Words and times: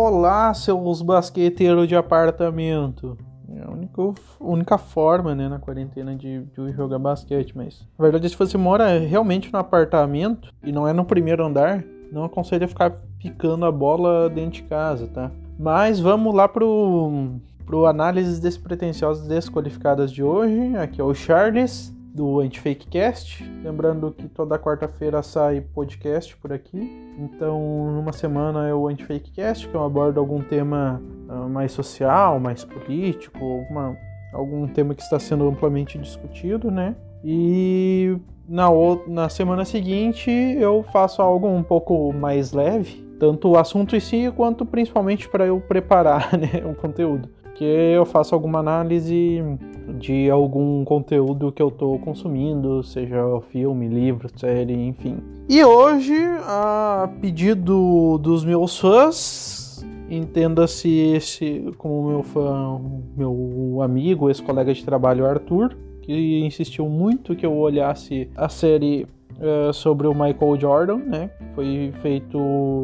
Olá, 0.00 0.54
seus 0.54 1.02
basqueteiros 1.02 1.88
de 1.88 1.96
apartamento. 1.96 3.18
É 3.52 3.64
a 3.64 3.68
única, 3.68 4.00
única 4.38 4.78
forma, 4.78 5.34
né, 5.34 5.48
na 5.48 5.58
quarentena 5.58 6.14
de, 6.14 6.44
de 6.44 6.72
jogar 6.72 7.00
basquete, 7.00 7.52
mas... 7.56 7.84
Na 7.98 8.04
verdade, 8.04 8.28
se 8.28 8.36
você 8.36 8.56
mora 8.56 8.96
realmente 9.00 9.52
no 9.52 9.58
apartamento 9.58 10.50
e 10.62 10.70
não 10.70 10.86
é 10.86 10.92
no 10.92 11.04
primeiro 11.04 11.44
andar, 11.44 11.82
não 12.12 12.22
aconselho 12.22 12.68
ficar 12.68 12.92
picando 13.18 13.66
a 13.66 13.72
bola 13.72 14.30
dentro 14.30 14.52
de 14.52 14.62
casa, 14.62 15.08
tá? 15.08 15.32
Mas 15.58 15.98
vamos 15.98 16.32
lá 16.32 16.46
pro, 16.46 17.32
pro 17.66 17.84
análises 17.84 18.38
despretensiosas 18.38 19.26
desqualificadas 19.26 20.12
de 20.12 20.22
hoje. 20.22 20.76
Aqui 20.76 21.00
é 21.00 21.04
o 21.04 21.12
Charles 21.12 21.92
do 22.18 22.40
Antifakecast. 22.40 23.44
Lembrando 23.62 24.10
que 24.10 24.28
toda 24.28 24.58
quarta-feira 24.58 25.22
sai 25.22 25.60
podcast 25.60 26.36
por 26.36 26.52
aqui. 26.52 26.90
Então, 27.16 27.92
numa 27.94 28.12
semana 28.12 28.66
é 28.66 28.74
o 28.74 28.88
Antifakecast, 28.88 29.68
que 29.68 29.74
eu 29.74 29.84
abordo 29.84 30.18
algum 30.18 30.40
tema 30.42 31.00
uh, 31.28 31.48
mais 31.48 31.70
social, 31.70 32.40
mais 32.40 32.64
político, 32.64 33.38
alguma, 33.38 33.96
algum 34.32 34.66
tema 34.66 34.96
que 34.96 35.02
está 35.02 35.20
sendo 35.20 35.48
amplamente 35.48 35.96
discutido, 35.96 36.72
né? 36.72 36.96
E 37.22 38.16
na, 38.48 38.66
na 39.06 39.28
semana 39.28 39.64
seguinte 39.64 40.28
eu 40.28 40.84
faço 40.92 41.22
algo 41.22 41.46
um 41.46 41.62
pouco 41.62 42.12
mais 42.12 42.52
leve, 42.52 43.06
tanto 43.20 43.50
o 43.50 43.56
assunto 43.56 43.94
em 43.94 44.00
si 44.00 44.32
quanto 44.34 44.66
principalmente 44.66 45.28
para 45.28 45.46
eu 45.46 45.60
preparar 45.60 46.30
né, 46.36 46.64
o 46.64 46.74
conteúdo 46.74 47.28
que 47.58 47.64
eu 47.64 48.06
faço 48.06 48.36
alguma 48.36 48.60
análise 48.60 49.42
de 49.98 50.30
algum 50.30 50.84
conteúdo 50.84 51.50
que 51.50 51.60
eu 51.60 51.68
estou 51.68 51.98
consumindo, 51.98 52.84
seja 52.84 53.18
filme, 53.50 53.88
livro, 53.88 54.30
série, 54.36 54.74
enfim. 54.74 55.18
E 55.48 55.64
hoje, 55.64 56.14
a 56.46 57.10
pedido 57.20 58.16
dos 58.18 58.44
meus 58.44 58.78
fãs, 58.78 59.84
entenda-se 60.08 60.88
esse 60.88 61.74
como 61.76 62.08
meu 62.08 62.22
fã, 62.22 62.80
meu 63.16 63.80
amigo, 63.82 64.30
esse 64.30 64.42
colega 64.42 64.72
de 64.72 64.84
trabalho 64.84 65.26
Arthur, 65.26 65.76
que 66.02 66.40
insistiu 66.44 66.88
muito 66.88 67.34
que 67.34 67.44
eu 67.44 67.56
olhasse 67.56 68.30
a 68.36 68.48
série 68.48 69.04
uh, 69.38 69.72
sobre 69.72 70.06
o 70.06 70.12
Michael 70.12 70.58
Jordan, 70.58 70.98
né? 70.98 71.30
Foi 71.54 71.92
feito 72.00 72.38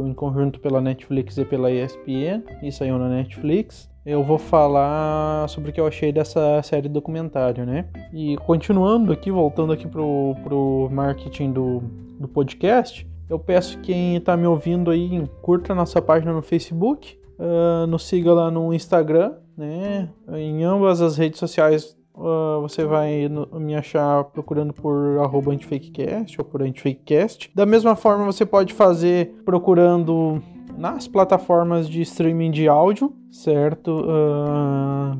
em 0.06 0.14
conjunto 0.14 0.60
pela 0.60 0.80
Netflix 0.80 1.36
e 1.38 1.44
pela 1.44 1.70
ESPN 1.70 2.42
e 2.62 2.72
saiu 2.72 2.98
na 2.98 3.08
Netflix 3.08 3.92
eu 4.04 4.22
vou 4.22 4.38
falar 4.38 5.48
sobre 5.48 5.70
o 5.70 5.72
que 5.72 5.80
eu 5.80 5.86
achei 5.86 6.12
dessa 6.12 6.62
série 6.62 6.88
documentário, 6.88 7.64
né? 7.64 7.86
E 8.12 8.36
continuando 8.38 9.10
aqui, 9.12 9.30
voltando 9.30 9.72
aqui 9.72 9.88
pro, 9.88 10.36
pro 10.42 10.90
marketing 10.92 11.52
do, 11.52 11.82
do 12.20 12.28
podcast, 12.28 13.08
eu 13.30 13.38
peço 13.38 13.78
quem 13.80 14.16
está 14.16 14.36
me 14.36 14.46
ouvindo 14.46 14.90
aí, 14.90 15.26
curta 15.40 15.74
nossa 15.74 16.02
página 16.02 16.34
no 16.34 16.42
Facebook, 16.42 17.18
uh, 17.38 17.86
nos 17.86 18.06
siga 18.06 18.32
lá 18.34 18.50
no 18.50 18.74
Instagram, 18.74 19.32
né? 19.56 20.10
Em 20.34 20.62
ambas 20.64 21.00
as 21.00 21.16
redes 21.16 21.38
sociais 21.38 21.96
uh, 22.14 22.60
você 22.60 22.84
vai 22.84 23.28
no, 23.28 23.48
me 23.60 23.74
achar 23.74 24.24
procurando 24.24 24.72
por 24.72 25.18
arroba 25.20 25.52
antifakecast 25.52 26.40
ou 26.40 26.44
por 26.44 26.62
antifakecast. 26.62 27.50
Da 27.54 27.66
mesma 27.66 27.96
forma, 27.96 28.24
você 28.24 28.46
pode 28.46 28.72
fazer 28.72 29.34
procurando 29.44 30.42
nas 30.76 31.06
plataformas 31.06 31.88
de 31.88 32.02
streaming 32.02 32.50
de 32.50 32.68
áudio, 32.68 33.12
certo? 33.30 34.00
Uh, 34.00 35.16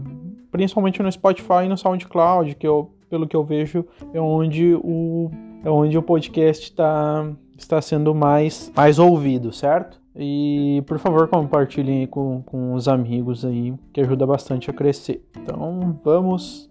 principalmente 0.50 1.02
no 1.02 1.10
Spotify 1.10 1.64
e 1.64 1.68
no 1.68 1.76
SoundCloud, 1.76 2.54
que 2.54 2.66
eu, 2.66 2.90
pelo 3.08 3.26
que 3.26 3.36
eu 3.36 3.44
vejo 3.44 3.84
é 4.12 4.20
onde 4.20 4.74
o, 4.74 5.30
é 5.64 5.70
onde 5.70 5.96
o 5.96 6.02
podcast 6.02 6.72
tá, 6.72 7.26
está 7.56 7.80
sendo 7.80 8.14
mais, 8.14 8.72
mais 8.74 8.98
ouvido, 8.98 9.52
certo? 9.52 10.00
E 10.16 10.82
por 10.86 10.98
favor 10.98 11.26
compartilhem 11.26 12.06
com, 12.06 12.42
com 12.42 12.74
os 12.74 12.86
amigos 12.86 13.44
aí, 13.44 13.74
que 13.92 14.00
ajuda 14.00 14.24
bastante 14.26 14.70
a 14.70 14.72
crescer. 14.72 15.24
Então 15.36 15.98
vamos 16.04 16.70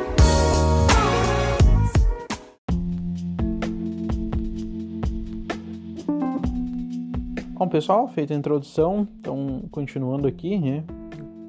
Pessoal, 7.71 8.05
feita 8.09 8.33
a 8.33 8.37
introdução, 8.37 9.07
então 9.19 9.63
continuando 9.71 10.27
aqui, 10.27 10.59
né? 10.59 10.83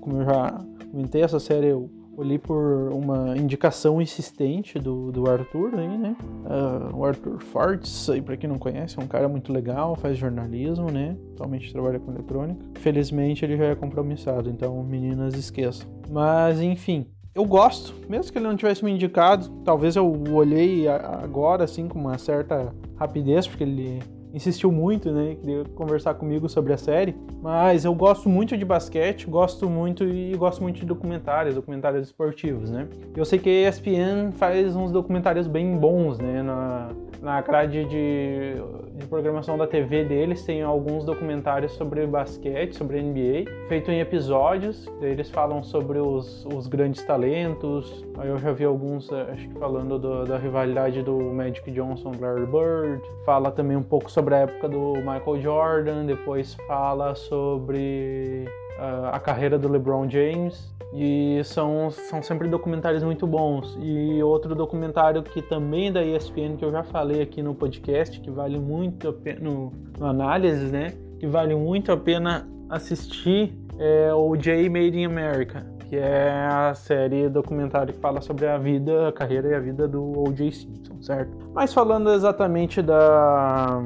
Como 0.01 0.19
eu 0.19 0.25
já 0.25 0.65
comentei, 0.91 1.21
essa 1.21 1.41
série 1.41 1.67
eu 1.67 1.91
olhei 2.17 2.39
por 2.39 2.93
uma 2.93 3.37
indicação 3.37 4.01
insistente 4.01 4.79
do, 4.79 5.11
do 5.11 5.29
Arthur 5.29 5.75
aí, 5.75 5.99
né? 5.99 6.17
Uh, 6.23 6.97
o 6.97 7.05
Arthur 7.05 7.41
Fortes, 7.41 8.09
aí 8.09 8.23
pra 8.23 8.37
quem 8.37 8.49
não 8.49 8.59
conhece, 8.59 8.99
é 9.01 9.03
um 9.03 9.07
cara 9.09 9.29
muito 9.29 9.53
legal, 9.53 9.97
faz 9.97 10.17
jornalismo, 10.17 10.93
né? 10.93 11.17
Atualmente 11.33 11.73
trabalha 11.73 11.99
com 11.99 12.13
eletrônica. 12.13 12.65
Felizmente 12.79 13.45
ele 13.45 13.57
já 13.57 13.65
é 13.65 13.75
compromissado, 13.75 14.49
então 14.49 14.81
meninas 14.85 15.35
esqueçam. 15.35 15.89
Mas 16.09 16.61
enfim, 16.61 17.05
eu 17.35 17.45
gosto, 17.45 17.95
mesmo 18.09 18.31
que 18.31 18.39
ele 18.39 18.47
não 18.47 18.57
tivesse 18.57 18.85
me 18.85 18.93
indicado, 18.93 19.49
talvez 19.65 19.97
eu 19.97 20.13
olhei 20.31 20.87
agora 20.87 21.65
assim 21.65 21.89
com 21.89 21.99
uma 21.99 22.17
certa 22.17 22.73
rapidez, 22.97 23.49
porque 23.49 23.65
ele 23.65 24.01
insistiu 24.33 24.73
muito, 24.73 25.11
né, 25.11 25.37
queria 25.41 25.65
conversar 25.75 26.15
comigo 26.15 26.49
sobre 26.49 26.73
a 26.73 26.77
série, 26.77 27.15
mas 27.43 27.85
eu 27.85 27.95
gosto 27.95 28.29
muito 28.29 28.57
de 28.57 28.65
basquete, 28.65 29.27
gosto 29.27 29.69
muito 29.69 30.05
e 30.05 30.35
gosto 30.37 30.63
muito 30.63 30.81
de 30.81 30.87
documentários, 30.87 31.55
documentários 31.55 32.07
esportivos, 32.07 32.71
né. 32.71 32.89
Eu 33.17 33.25
sei 33.25 33.39
que 33.39 33.49
a 33.49 33.69
ESPN 33.69 34.33
faz 34.33 34.75
uns 34.75 34.91
documentários 34.91 35.47
bem 35.47 35.77
bons, 35.77 36.19
né, 36.19 36.43
na, 36.43 36.91
na 37.21 37.41
grade 37.41 37.85
de, 37.85 38.55
de 38.95 39.07
programação 39.07 39.59
da 39.59 39.67
TV 39.67 40.05
deles 40.05 40.45
tem 40.45 40.63
alguns 40.63 41.05
documentários 41.05 41.73
sobre 41.73 42.07
basquete, 42.07 42.75
sobre 42.75 43.03
NBA, 43.03 43.69
feito 43.69 43.91
em 43.91 44.01
episódios, 44.01 44.89
eles 45.01 45.31
falam 45.31 45.63
sobre 45.63 45.99
os, 45.99 46.45
os 46.47 46.67
grandes 46.67 47.05
talentos, 47.05 48.05
aí 48.19 48.29
eu 48.29 48.39
já 48.39 48.53
vi 48.53 48.65
alguns, 48.65 49.13
acho 49.13 49.49
que 49.49 49.59
falando 49.59 49.99
do, 49.99 50.25
da 50.25 50.39
rivalidade 50.39 51.03
do 51.03 51.19
Magic 51.19 51.71
Johnson, 51.71 52.13
Larry 52.19 52.47
Bird, 52.47 53.03
fala 53.25 53.51
também 53.51 53.77
um 53.77 53.83
pouco 53.83 54.11
sobre 54.11 54.22
sobre 54.23 54.37
a 54.37 54.39
época 54.39 54.69
do 54.69 54.95
Michael 54.99 55.43
Jordan, 55.43 56.07
depois 56.07 56.55
fala 56.69 57.13
sobre 57.17 58.45
uh, 58.79 59.07
a 59.13 59.19
carreira 59.19 59.59
do 59.59 59.67
LeBron 59.69 60.09
James 60.09 60.73
e 60.95 61.41
são, 61.43 61.91
são 61.91 62.23
sempre 62.23 62.47
documentários 62.47 63.03
muito 63.03 63.27
bons. 63.27 63.77
E 63.81 64.23
outro 64.23 64.55
documentário 64.55 65.25
que 65.25 65.43
também 65.43 65.89
é 65.89 65.91
da 65.91 66.05
ESPN 66.05 66.57
que 66.57 66.65
eu 66.65 66.71
já 66.71 66.85
falei 66.85 67.21
aqui 67.21 67.43
no 67.43 67.53
podcast, 67.53 68.21
que 68.21 68.31
vale 68.31 68.61
muito 68.61 69.09
a 69.09 69.13
pena 69.13 69.41
no, 69.41 69.73
no 69.99 70.07
análise, 70.07 70.67
né? 70.67 70.93
Que 71.19 71.27
vale 71.27 71.57
muito 71.57 71.91
a 71.91 71.97
pena 71.97 72.49
assistir 72.71 73.53
é 73.77 74.15
o 74.15 74.37
J 74.37 74.69
Made 74.69 74.97
in 74.97 75.05
America, 75.05 75.67
que 75.93 75.99
é 75.99 76.49
a 76.51 76.73
série 76.75 77.29
documentário 77.29 77.93
que 77.93 78.01
fala 78.01 78.23
sobre 78.23 78.47
a 78.47 78.57
vida, 78.57 79.09
a 79.09 79.13
carreira 79.13 79.49
e 79.49 79.55
a 79.55 79.61
vida 79.61 79.87
do 79.87 80.03
O.J. 80.27 80.51
Simpson, 80.51 81.03
certo? 81.03 81.37
Mas 81.53 81.75
falando 81.75 82.11
exatamente 82.11 82.81
da 82.81 83.79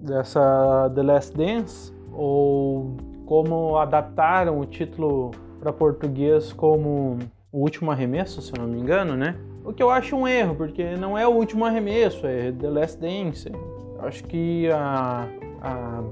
dessa 0.00 0.90
The 0.92 1.02
Last 1.04 1.36
Dance, 1.36 1.94
ou 2.12 2.96
como 3.24 3.78
adaptaram 3.78 4.58
o 4.58 4.66
título 4.66 5.30
para 5.60 5.72
português 5.72 6.52
como 6.52 7.20
O 7.52 7.60
Último 7.60 7.92
Arremesso, 7.92 8.42
se 8.42 8.50
eu 8.52 8.60
não 8.60 8.66
me 8.66 8.80
engano, 8.80 9.14
né? 9.14 9.36
O 9.64 9.72
que 9.72 9.84
eu 9.84 9.88
acho 9.88 10.16
um 10.16 10.26
erro, 10.26 10.56
porque 10.56 10.96
não 10.96 11.16
é 11.16 11.28
o 11.28 11.30
último 11.30 11.64
arremesso, 11.64 12.26
é 12.26 12.50
The 12.50 12.70
Last 12.70 13.00
Dance. 13.00 13.48
Eu 13.48 14.04
acho 14.04 14.24
que 14.24 14.68
a, 14.72 15.28
a 15.60 16.02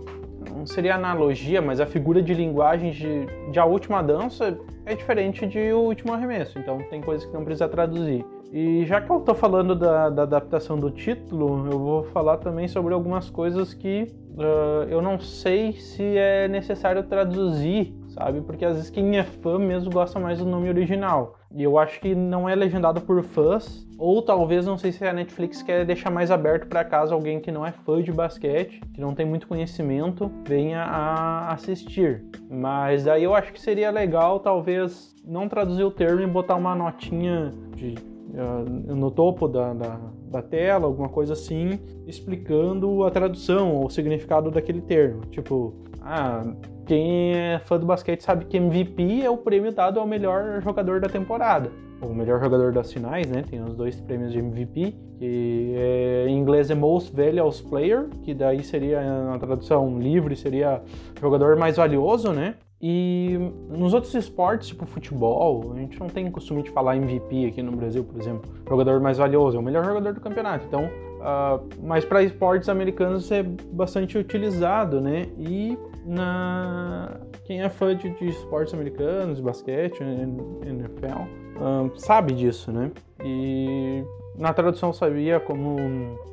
não 0.54 0.66
seria 0.66 0.94
analogia, 0.94 1.60
mas 1.62 1.80
a 1.80 1.86
figura 1.86 2.22
de 2.22 2.34
linguagem 2.34 2.90
de, 2.90 3.26
de 3.50 3.58
A 3.58 3.64
Última 3.64 4.02
Dança 4.02 4.58
é 4.84 4.94
diferente 4.94 5.46
de 5.46 5.72
O 5.72 5.80
Último 5.80 6.12
Arremesso, 6.12 6.58
então 6.58 6.78
tem 6.90 7.00
coisas 7.00 7.26
que 7.26 7.32
não 7.32 7.44
precisa 7.44 7.68
traduzir. 7.68 8.24
E 8.52 8.84
já 8.84 9.00
que 9.00 9.10
eu 9.10 9.20
tô 9.20 9.32
falando 9.32 9.76
da, 9.76 10.10
da, 10.10 10.22
adaptação 10.22 10.76
do 10.76 10.90
título, 10.90 11.68
eu 11.70 11.78
vou 11.78 12.04
falar 12.04 12.38
também 12.38 12.66
sobre 12.66 12.92
algumas 12.92 13.30
coisas 13.30 13.72
que 13.72 14.08
uh, 14.36 14.88
eu 14.88 15.00
não 15.00 15.20
sei 15.20 15.72
se 15.74 16.02
é 16.02 16.48
necessário 16.48 17.04
traduzir, 17.04 17.94
sabe? 18.10 18.40
Porque 18.40 18.64
às 18.64 18.76
vezes 18.76 18.90
quem 18.90 19.18
é 19.18 19.24
fã 19.24 19.58
mesmo 19.58 19.90
gosta 19.90 20.18
mais 20.18 20.38
do 20.38 20.44
nome 20.44 20.68
original. 20.68 21.36
E 21.52 21.62
eu 21.62 21.78
acho 21.78 22.00
que 22.00 22.14
não 22.14 22.48
é 22.48 22.54
legendado 22.54 23.00
por 23.00 23.22
fãs, 23.22 23.86
ou 23.98 24.22
talvez 24.22 24.66
não 24.66 24.78
sei 24.78 24.92
se 24.92 25.04
a 25.04 25.12
Netflix 25.12 25.62
quer 25.62 25.84
deixar 25.84 26.10
mais 26.10 26.30
aberto 26.30 26.68
para 26.68 26.84
caso 26.84 27.12
alguém 27.12 27.40
que 27.40 27.50
não 27.50 27.66
é 27.66 27.72
fã 27.72 28.00
de 28.02 28.12
basquete, 28.12 28.80
que 28.94 29.00
não 29.00 29.14
tem 29.14 29.26
muito 29.26 29.48
conhecimento, 29.48 30.30
venha 30.46 30.82
a 30.82 31.52
assistir. 31.52 32.24
Mas 32.48 33.08
aí 33.08 33.24
eu 33.24 33.34
acho 33.34 33.52
que 33.52 33.60
seria 33.60 33.90
legal 33.90 34.40
talvez 34.40 35.14
não 35.24 35.48
traduzir 35.48 35.84
o 35.84 35.90
termo 35.90 36.22
e 36.22 36.26
botar 36.26 36.54
uma 36.54 36.74
notinha 36.74 37.52
de, 37.74 37.94
uh, 38.34 38.94
no 38.94 39.10
topo 39.10 39.48
da, 39.48 39.74
da, 39.74 40.00
da 40.30 40.42
tela, 40.42 40.86
alguma 40.86 41.08
coisa 41.08 41.32
assim, 41.32 41.78
explicando 42.06 43.04
a 43.04 43.10
tradução 43.10 43.74
ou 43.74 43.86
o 43.86 43.90
significado 43.90 44.50
daquele 44.50 44.80
termo. 44.80 45.22
Tipo, 45.26 45.74
ah, 46.02 46.44
quem 46.86 47.34
é 47.34 47.60
fã 47.64 47.78
do 47.78 47.86
basquete 47.86 48.22
sabe 48.22 48.44
que 48.46 48.56
MVP 48.56 49.22
é 49.22 49.30
o 49.30 49.36
prêmio 49.36 49.72
dado 49.72 50.00
ao 50.00 50.06
melhor 50.06 50.60
jogador 50.60 51.00
da 51.00 51.08
temporada. 51.08 51.70
O 52.02 52.14
melhor 52.14 52.40
jogador 52.40 52.72
das 52.72 52.92
finais, 52.92 53.28
né? 53.28 53.44
Tem 53.48 53.62
os 53.62 53.74
dois 53.74 54.00
prêmios 54.00 54.32
de 54.32 54.38
MVP, 54.38 54.94
que 55.18 55.74
é, 55.76 56.26
em 56.28 56.38
inglês 56.38 56.70
é 56.70 56.74
Most 56.74 57.14
Valuable 57.14 57.62
Player, 57.68 58.08
que 58.22 58.32
daí 58.32 58.64
seria, 58.64 59.02
na 59.24 59.38
tradução 59.38 59.98
livre, 59.98 60.34
seria 60.34 60.82
jogador 61.20 61.56
mais 61.56 61.76
valioso, 61.76 62.32
né? 62.32 62.54
E 62.82 63.38
nos 63.68 63.92
outros 63.92 64.14
esportes, 64.14 64.68
tipo 64.68 64.86
futebol, 64.86 65.74
a 65.76 65.78
gente 65.78 66.00
não 66.00 66.08
tem 66.08 66.30
costume 66.30 66.62
de 66.62 66.70
falar 66.70 66.96
MVP 66.96 67.48
aqui 67.48 67.62
no 67.62 67.72
Brasil, 67.72 68.02
por 68.02 68.18
exemplo. 68.18 68.50
Jogador 68.66 68.98
mais 69.00 69.18
valioso, 69.18 69.58
é 69.58 69.60
o 69.60 69.62
melhor 69.62 69.84
jogador 69.84 70.14
do 70.14 70.20
campeonato. 70.20 70.64
Então, 70.66 70.84
uh, 70.84 71.62
mas 71.82 72.06
para 72.06 72.22
esportes 72.22 72.70
americanos 72.70 73.30
é 73.30 73.42
bastante 73.42 74.16
utilizado, 74.16 74.98
né? 74.98 75.26
E 75.38 75.76
na 76.04 77.20
quem 77.44 77.62
é 77.62 77.68
fã 77.68 77.94
de, 77.96 78.10
de 78.10 78.28
esportes 78.28 78.72
americanos, 78.74 79.38
de 79.38 79.42
basquete, 79.42 80.00
NFL, 80.02 81.22
uh, 81.56 81.90
sabe 81.96 82.32
disso, 82.32 82.72
né? 82.72 82.90
E 83.24 84.04
na 84.38 84.54
tradução 84.54 84.92
sabia 84.92 85.38
como, 85.38 85.76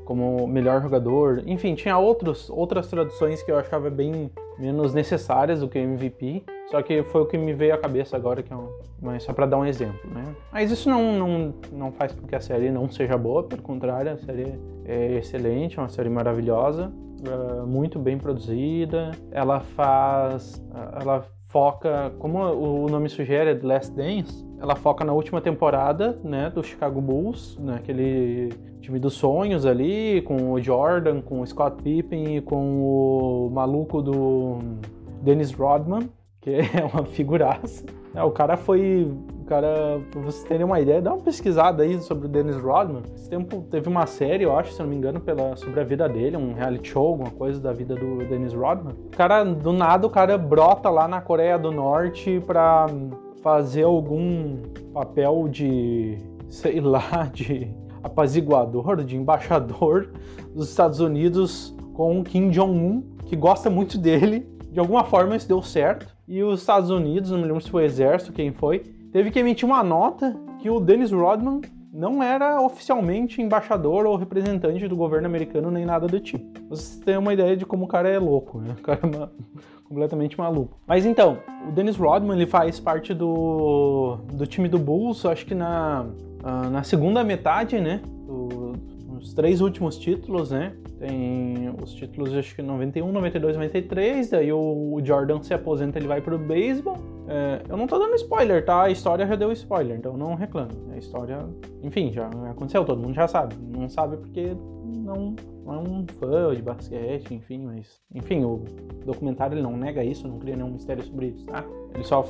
como 0.06 0.48
melhor 0.48 0.82
jogador. 0.82 1.44
Enfim, 1.46 1.76
tinha 1.76 1.98
outros, 1.98 2.50
outras 2.50 2.88
traduções 2.88 3.44
que 3.44 3.52
eu 3.52 3.58
achava 3.58 3.90
bem 3.90 4.32
menos 4.58 4.94
necessárias 4.94 5.60
do 5.60 5.68
que 5.68 5.78
MVP. 5.78 6.44
Só 6.72 6.82
que 6.82 7.04
foi 7.04 7.22
o 7.22 7.26
que 7.26 7.38
me 7.38 7.54
veio 7.54 7.74
à 7.74 7.78
cabeça 7.78 8.16
agora, 8.18 8.44
que 8.44 8.52
é 8.52 8.56
um, 8.56 8.68
mas 9.02 9.24
só 9.24 9.34
para 9.34 9.46
dar 9.46 9.58
um 9.58 9.66
exemplo, 9.66 10.10
né? 10.14 10.36
Mas 10.52 10.70
isso 10.70 10.90
não, 10.90 11.14
não, 11.14 11.54
não 11.72 11.92
faz 11.94 12.12
com 12.12 12.28
que 12.28 12.36
a 12.36 12.42
série 12.42 12.70
não 12.70 12.90
seja 12.90 13.18
boa, 13.18 13.44
pelo 13.44 13.62
contrário, 13.62 14.12
a 14.12 14.18
série 14.18 14.60
é 14.86 15.14
excelente, 15.14 15.80
é 15.80 15.82
uma 15.82 15.88
série 15.88 16.10
maravilhosa, 16.10 16.92
é 17.26 17.66
muito 17.66 18.00
bem 18.00 18.18
produzida. 18.18 19.12
Ela 19.32 19.60
faz, 19.60 20.64
ela 21.00 21.26
foca, 21.46 22.14
como 22.20 22.40
o 22.40 22.90
nome 22.90 23.10
sugere, 23.10 23.56
The 23.56 23.66
Last 23.66 23.96
Dance, 23.96 24.46
ela 24.60 24.76
foca 24.76 25.06
na 25.06 25.14
última 25.14 25.40
temporada, 25.40 26.20
né, 26.24 26.50
do 26.50 26.64
Chicago 26.64 27.00
Bulls, 27.00 27.58
naquele 27.60 28.48
né, 28.48 28.56
time 28.82 29.00
dos 29.00 29.14
sonhos 29.14 29.66
ali, 29.66 30.22
com 30.22 30.52
o 30.52 30.62
Jordan, 30.62 31.22
com 31.22 31.42
o 31.42 31.48
Scott 31.48 31.82
Pippen 31.82 32.38
e 32.38 32.42
com 32.42 32.84
o 32.84 33.50
maluco 33.52 34.02
do 34.02 34.60
Dennis 35.22 35.52
Rodman, 35.52 36.10
que 36.42 36.52
é 36.78 36.86
uma 36.94 37.06
figuraça. 37.06 37.86
É, 38.14 38.24
o 38.24 38.32
cara 38.32 38.58
foi. 38.58 39.12
O 39.48 39.50
cara, 39.50 40.02
pra 40.12 40.20
vocês 40.20 40.44
terem 40.44 40.66
uma 40.66 40.78
ideia, 40.82 41.02
dá 41.02 41.14
uma 41.14 41.24
pesquisada 41.24 41.82
aí 41.82 42.02
sobre 42.02 42.26
o 42.26 42.30
Dennis 42.30 42.58
Rodman. 42.58 43.02
Esse 43.16 43.30
tempo 43.30 43.62
teve 43.72 43.88
uma 43.88 44.06
série, 44.06 44.44
eu 44.44 44.54
acho, 44.54 44.74
se 44.74 44.80
não 44.82 44.90
me 44.90 44.98
engano, 44.98 45.22
pela, 45.22 45.56
sobre 45.56 45.80
a 45.80 45.86
vida 45.86 46.10
dele, 46.10 46.36
um 46.36 46.52
reality 46.54 46.90
show, 46.90 47.08
alguma 47.08 47.32
coisa 47.32 47.58
da 47.58 47.72
vida 47.72 47.96
do 47.96 48.18
Dennis 48.28 48.52
Rodman. 48.52 48.94
O 48.94 49.16
cara, 49.16 49.46
do 49.46 49.72
nada, 49.72 50.06
o 50.06 50.10
cara 50.10 50.38
brota 50.38 50.90
lá 50.90 51.08
na 51.08 51.22
Coreia 51.22 51.58
do 51.58 51.72
Norte 51.72 52.44
pra 52.46 52.88
fazer 53.42 53.84
algum 53.84 54.58
papel 54.94 55.48
de, 55.48 56.18
sei 56.50 56.82
lá, 56.82 57.30
de 57.34 57.74
apaziguador, 58.04 59.02
de 59.02 59.16
embaixador 59.16 60.12
dos 60.54 60.68
Estados 60.68 61.00
Unidos 61.00 61.74
com 61.94 62.22
Kim 62.22 62.50
Jong-un, 62.50 63.02
que 63.24 63.38
gosta 63.38 63.70
muito 63.70 63.98
dele. 63.98 64.46
De 64.70 64.78
alguma 64.82 65.06
forma 65.06 65.38
isso 65.38 65.48
deu 65.48 65.62
certo. 65.62 66.06
E 66.28 66.44
os 66.44 66.60
Estados 66.60 66.90
Unidos, 66.90 67.32
não 67.32 67.38
me 67.38 67.46
lembro 67.46 67.62
se 67.62 67.70
foi 67.70 67.84
o 67.84 67.86
exército, 67.86 68.34
quem 68.34 68.52
foi, 68.52 68.97
teve 69.12 69.32
que 69.32 69.40
emitir 69.40 69.66
uma 69.68 69.84
nota 69.84 70.36
que 70.60 70.70
o 70.70 70.80
Dennis 70.80 71.12
Rodman 71.12 71.62
não 71.98 72.22
era 72.22 72.62
oficialmente 72.62 73.42
embaixador 73.42 74.06
ou 74.06 74.16
representante 74.16 74.88
do 74.88 74.96
governo 74.96 75.26
americano 75.26 75.72
nem 75.72 75.86
nada 75.86 76.08
do 76.08 76.20
tipo. 76.20 76.46
Vocês 76.70 77.00
têm 77.04 77.18
uma 77.18 77.34
ideia 77.34 77.58
de 77.58 77.66
como 77.66 77.86
o 77.86 77.88
cara 77.88 78.08
é 78.08 78.20
louco, 78.20 78.60
né? 78.60 78.76
O 78.78 78.82
cara 78.82 79.00
é 79.04 79.30
completamente 79.84 80.38
maluco. 80.38 80.80
Mas 80.86 81.06
então, 81.06 81.40
o 81.68 81.72
Dennis 81.72 81.96
Rodman 81.96 82.36
ele 82.36 82.46
faz 82.46 82.80
parte 82.80 83.14
do, 83.14 84.18
do 84.32 84.46
time 84.46 84.68
do 84.68 84.78
Bulls, 84.78 85.26
acho 85.26 85.46
que 85.46 85.56
na, 85.56 86.06
uh, 86.44 86.70
na 86.70 86.84
segunda 86.84 87.24
metade, 87.24 87.80
né? 87.80 88.02
Do, 88.28 88.74
os 89.18 89.34
três 89.34 89.62
últimos 89.62 89.98
títulos, 89.98 90.52
né? 90.52 90.74
Tem 91.00 91.74
os 91.82 91.94
títulos, 91.94 92.34
acho 92.36 92.56
que 92.56 92.62
91, 92.62 93.12
92, 93.12 93.56
93. 93.56 94.30
Daí 94.30 94.54
o 94.54 95.00
Jordan 95.04 95.42
se 95.42 95.54
aposenta, 95.54 95.98
ele 95.98 96.08
vai 96.08 96.22
pro 96.22 96.38
beisebol. 96.38 96.98
É, 97.28 97.62
eu 97.68 97.76
não 97.76 97.88
tô 97.88 98.00
dando 98.00 98.16
spoiler, 98.16 98.64
tá? 98.64 98.84
A 98.84 98.90
história 98.90 99.28
já 99.28 99.36
deu 99.36 99.52
spoiler, 99.52 99.98
então 99.98 100.16
não 100.16 100.36
reclame. 100.36 100.72
A 100.92 100.98
história, 100.98 101.46
enfim, 101.84 102.12
já 102.12 102.28
aconteceu, 102.50 102.86
todo 102.86 103.02
mundo 103.02 103.14
já 103.14 103.28
sabe. 103.28 103.56
Não 103.60 103.90
sabe 103.90 104.18
porque 104.18 104.56
não, 104.86 105.36
não 105.66 105.74
é 105.74 105.78
um 105.78 106.06
fã 106.20 106.56
de 106.56 106.62
basquete, 106.62 107.34
enfim, 107.34 107.66
mas. 107.66 108.00
Enfim, 108.16 108.46
o 108.46 108.64
documentário 109.06 109.56
ele 109.56 109.62
não 109.62 109.76
nega 109.76 110.04
isso, 110.04 110.28
não 110.28 110.40
cria 110.40 110.56
nenhum 110.56 110.72
mistério 110.72 111.04
sobre 111.04 111.28
isso, 111.28 111.46
tá? 111.46 111.66
Ele 111.94 112.04
só 112.04 112.24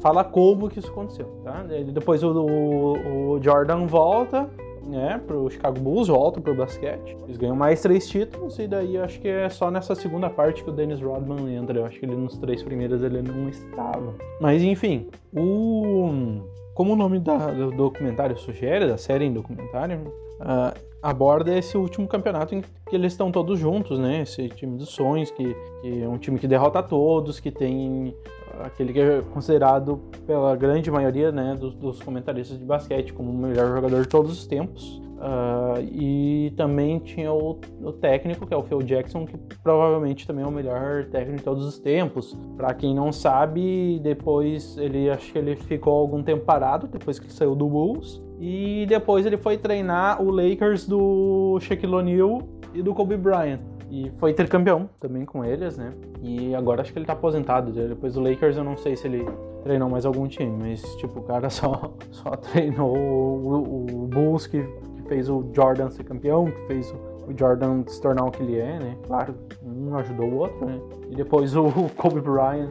fala 0.00 0.22
como 0.22 0.68
que 0.68 0.78
isso 0.78 0.90
aconteceu, 0.90 1.26
tá? 1.42 1.64
Depois 1.92 2.22
o, 2.22 2.32
o, 2.32 3.30
o 3.32 3.42
Jordan 3.42 3.86
volta 3.86 4.50
né, 4.86 5.20
pro 5.26 5.48
Chicago 5.50 5.80
Bulls, 5.80 6.08
volta 6.08 6.40
pro 6.40 6.54
basquete. 6.54 7.16
Eles 7.24 7.36
ganham 7.36 7.56
mais 7.56 7.80
três 7.80 8.08
títulos 8.08 8.58
e 8.58 8.66
daí 8.66 8.98
acho 8.98 9.20
que 9.20 9.28
é 9.28 9.48
só 9.48 9.70
nessa 9.70 9.94
segunda 9.94 10.28
parte 10.28 10.62
que 10.62 10.70
o 10.70 10.72
Dennis 10.72 11.00
Rodman 11.00 11.54
entra. 11.54 11.78
Eu 11.78 11.86
acho 11.86 11.98
que 11.98 12.06
ele 12.06 12.16
nos 12.16 12.36
três 12.38 12.62
primeiros 12.62 13.02
ele 13.02 13.22
não 13.22 13.48
estava. 13.48 14.14
Mas 14.40 14.62
enfim, 14.62 15.08
o 15.32 16.42
como 16.74 16.94
o 16.94 16.96
nome 16.96 17.18
da, 17.18 17.50
do 17.50 17.70
documentário 17.70 18.36
sugere, 18.38 18.86
da 18.86 18.96
série 18.96 19.26
em 19.26 19.32
documentário, 19.32 20.12
uh, 20.40 20.78
aborda 21.02 21.56
esse 21.56 21.76
último 21.76 22.06
campeonato 22.06 22.54
em 22.54 22.62
que 22.88 22.96
eles 22.96 23.12
estão 23.12 23.30
todos 23.30 23.58
juntos, 23.58 23.98
né? 23.98 24.22
Esse 24.22 24.48
time 24.48 24.78
dos 24.78 24.90
sonhos, 24.90 25.30
que, 25.30 25.54
que 25.82 26.02
é 26.02 26.08
um 26.08 26.16
time 26.16 26.38
que 26.38 26.46
derrota 26.46 26.82
todos, 26.82 27.40
que 27.40 27.50
tem 27.50 28.14
aquele 28.60 28.92
que 28.92 29.00
é 29.00 29.22
considerado 29.32 30.00
pela 30.26 30.54
grande 30.56 30.90
maioria 30.90 31.32
né, 31.32 31.56
dos, 31.58 31.74
dos 31.74 32.00
comentaristas 32.00 32.58
de 32.58 32.64
basquete 32.64 33.12
como 33.12 33.30
o 33.30 33.34
melhor 33.34 33.74
jogador 33.74 34.02
de 34.02 34.08
todos 34.08 34.32
os 34.32 34.46
tempos. 34.46 35.00
Uh, 35.22 35.80
e 35.92 36.52
também 36.56 36.98
tinha 36.98 37.32
o, 37.32 37.56
o, 37.80 37.92
técnico, 37.92 38.44
que 38.44 38.52
é 38.52 38.56
o 38.56 38.62
Phil 38.64 38.82
Jackson, 38.82 39.24
que 39.24 39.38
provavelmente 39.62 40.26
também 40.26 40.44
é 40.44 40.48
o 40.48 40.50
melhor 40.50 41.04
técnico 41.04 41.38
de 41.38 41.44
todos 41.44 41.64
os 41.64 41.78
tempos. 41.78 42.36
Para 42.56 42.74
quem 42.74 42.92
não 42.92 43.12
sabe, 43.12 44.00
depois 44.02 44.76
ele 44.76 45.08
acho 45.08 45.32
que 45.32 45.38
ele 45.38 45.54
ficou 45.54 45.96
algum 45.96 46.24
tempo 46.24 46.44
parado 46.44 46.88
depois 46.88 47.20
que 47.20 47.32
saiu 47.32 47.54
do 47.54 47.68
Bulls. 47.68 48.20
E 48.40 48.84
depois 48.88 49.24
ele 49.24 49.36
foi 49.36 49.56
treinar 49.56 50.20
o 50.20 50.28
Lakers 50.28 50.88
do 50.88 51.56
Shaquille 51.60 51.94
O'Neal 51.94 52.42
e 52.74 52.82
do 52.82 52.92
Kobe 52.92 53.16
Bryant. 53.16 53.60
E 53.92 54.10
foi 54.16 54.32
ter 54.32 54.48
campeão 54.48 54.88
também 54.98 55.26
com 55.26 55.44
eles, 55.44 55.76
né? 55.76 55.92
E 56.22 56.54
agora 56.54 56.80
acho 56.80 56.90
que 56.90 56.98
ele 56.98 57.04
tá 57.04 57.12
aposentado. 57.12 57.70
Depois 57.70 58.14
do 58.14 58.22
Lakers 58.22 58.56
eu 58.56 58.64
não 58.64 58.74
sei 58.74 58.96
se 58.96 59.06
ele 59.06 59.22
treinou 59.62 59.86
mais 59.90 60.06
algum 60.06 60.26
time, 60.26 60.50
mas 60.58 60.82
tipo, 60.96 61.20
o 61.20 61.22
cara 61.22 61.50
só, 61.52 61.92
só 62.10 62.30
treinou 62.30 62.96
o, 62.96 64.04
o 64.04 64.06
Bulls 64.06 64.46
que, 64.46 64.62
que, 64.62 65.02
fez 65.08 65.28
o 65.28 65.44
Jordan 65.54 65.90
ser 65.90 66.04
campeão, 66.04 66.46
que 66.46 66.66
fez 66.68 66.90
o, 66.90 67.30
o, 67.30 67.38
Jordan 67.38 67.84
se 67.86 68.00
tornar 68.00 68.24
o 68.24 68.30
que 68.30 68.42
ele 68.42 68.58
é, 68.58 68.78
né? 68.78 68.96
Claro, 69.06 69.34
um 69.62 69.94
ajudou 69.96 70.26
o 70.26 70.36
outro, 70.38 70.64
né? 70.64 70.80
E 71.10 71.14
depois 71.14 71.54
o 71.54 71.70
Kobe 71.94 72.22
Bryant, 72.22 72.70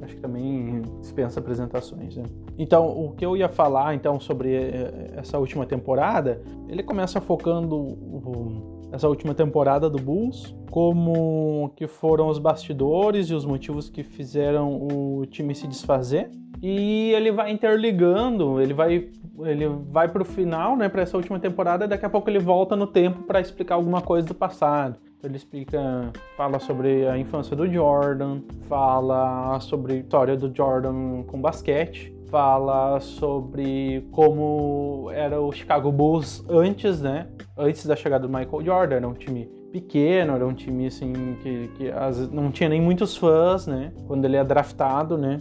acho 0.00 0.14
que 0.14 0.22
também 0.22 0.80
dispensa 1.00 1.38
apresentações, 1.38 2.16
né? 2.16 2.24
Então, 2.56 2.88
o 2.88 3.12
que 3.12 3.26
eu 3.26 3.36
ia 3.36 3.50
falar 3.50 3.94
então 3.94 4.18
sobre 4.18 4.54
eh, 4.54 5.10
essa 5.16 5.38
última 5.38 5.66
temporada, 5.66 6.40
ele 6.66 6.82
começa 6.82 7.20
focando 7.20 8.74
essa 8.92 9.08
última 9.08 9.34
temporada 9.34 9.90
do 9.90 9.98
Bulls, 9.98 10.54
como 10.70 11.72
que 11.76 11.86
foram 11.86 12.28
os 12.28 12.38
bastidores 12.38 13.28
e 13.30 13.34
os 13.34 13.44
motivos 13.44 13.88
que 13.88 14.02
fizeram 14.02 14.76
o 14.76 15.26
time 15.26 15.54
se 15.54 15.66
desfazer. 15.66 16.30
E 16.62 17.12
ele 17.12 17.30
vai 17.30 17.50
interligando, 17.50 18.60
ele 18.60 18.72
vai 18.72 19.10
ele 19.44 19.68
vai 19.68 20.08
pro 20.08 20.24
final, 20.24 20.76
né, 20.76 20.88
para 20.88 21.02
essa 21.02 21.16
última 21.16 21.38
temporada, 21.38 21.84
e 21.84 21.88
daqui 21.88 22.06
a 22.06 22.08
pouco 22.08 22.30
ele 22.30 22.38
volta 22.38 22.74
no 22.74 22.86
tempo 22.86 23.22
para 23.24 23.38
explicar 23.40 23.74
alguma 23.74 24.00
coisa 24.00 24.26
do 24.26 24.34
passado. 24.34 24.96
Ele 25.22 25.36
explica, 25.36 26.10
fala 26.36 26.58
sobre 26.58 27.06
a 27.06 27.18
infância 27.18 27.56
do 27.56 27.70
Jordan, 27.70 28.40
fala 28.68 29.58
sobre 29.60 29.94
a 29.94 29.96
história 29.96 30.36
do 30.36 30.54
Jordan 30.54 31.22
com 31.24 31.40
basquete, 31.40 32.14
fala 32.30 33.00
sobre 33.00 34.06
como 34.12 35.10
era 35.12 35.40
o 35.40 35.52
Chicago 35.52 35.90
Bulls 35.90 36.44
antes, 36.48 37.00
né? 37.00 37.28
Antes 37.56 37.86
da 37.86 37.96
chegada 37.96 38.26
do 38.26 38.32
Michael 38.32 38.64
Jordan, 38.64 38.96
era 38.96 39.08
um 39.08 39.14
time 39.14 39.46
pequeno, 39.72 40.34
era 40.34 40.46
um 40.46 40.54
time 40.54 40.86
assim 40.86 41.36
que, 41.42 41.68
que 41.76 41.90
as, 41.90 42.30
não 42.30 42.50
tinha 42.50 42.68
nem 42.68 42.80
muitos 42.80 43.16
fãs, 43.16 43.66
né? 43.66 43.92
Quando 44.06 44.24
ele 44.24 44.36
é 44.36 44.44
draftado, 44.44 45.18
né? 45.18 45.38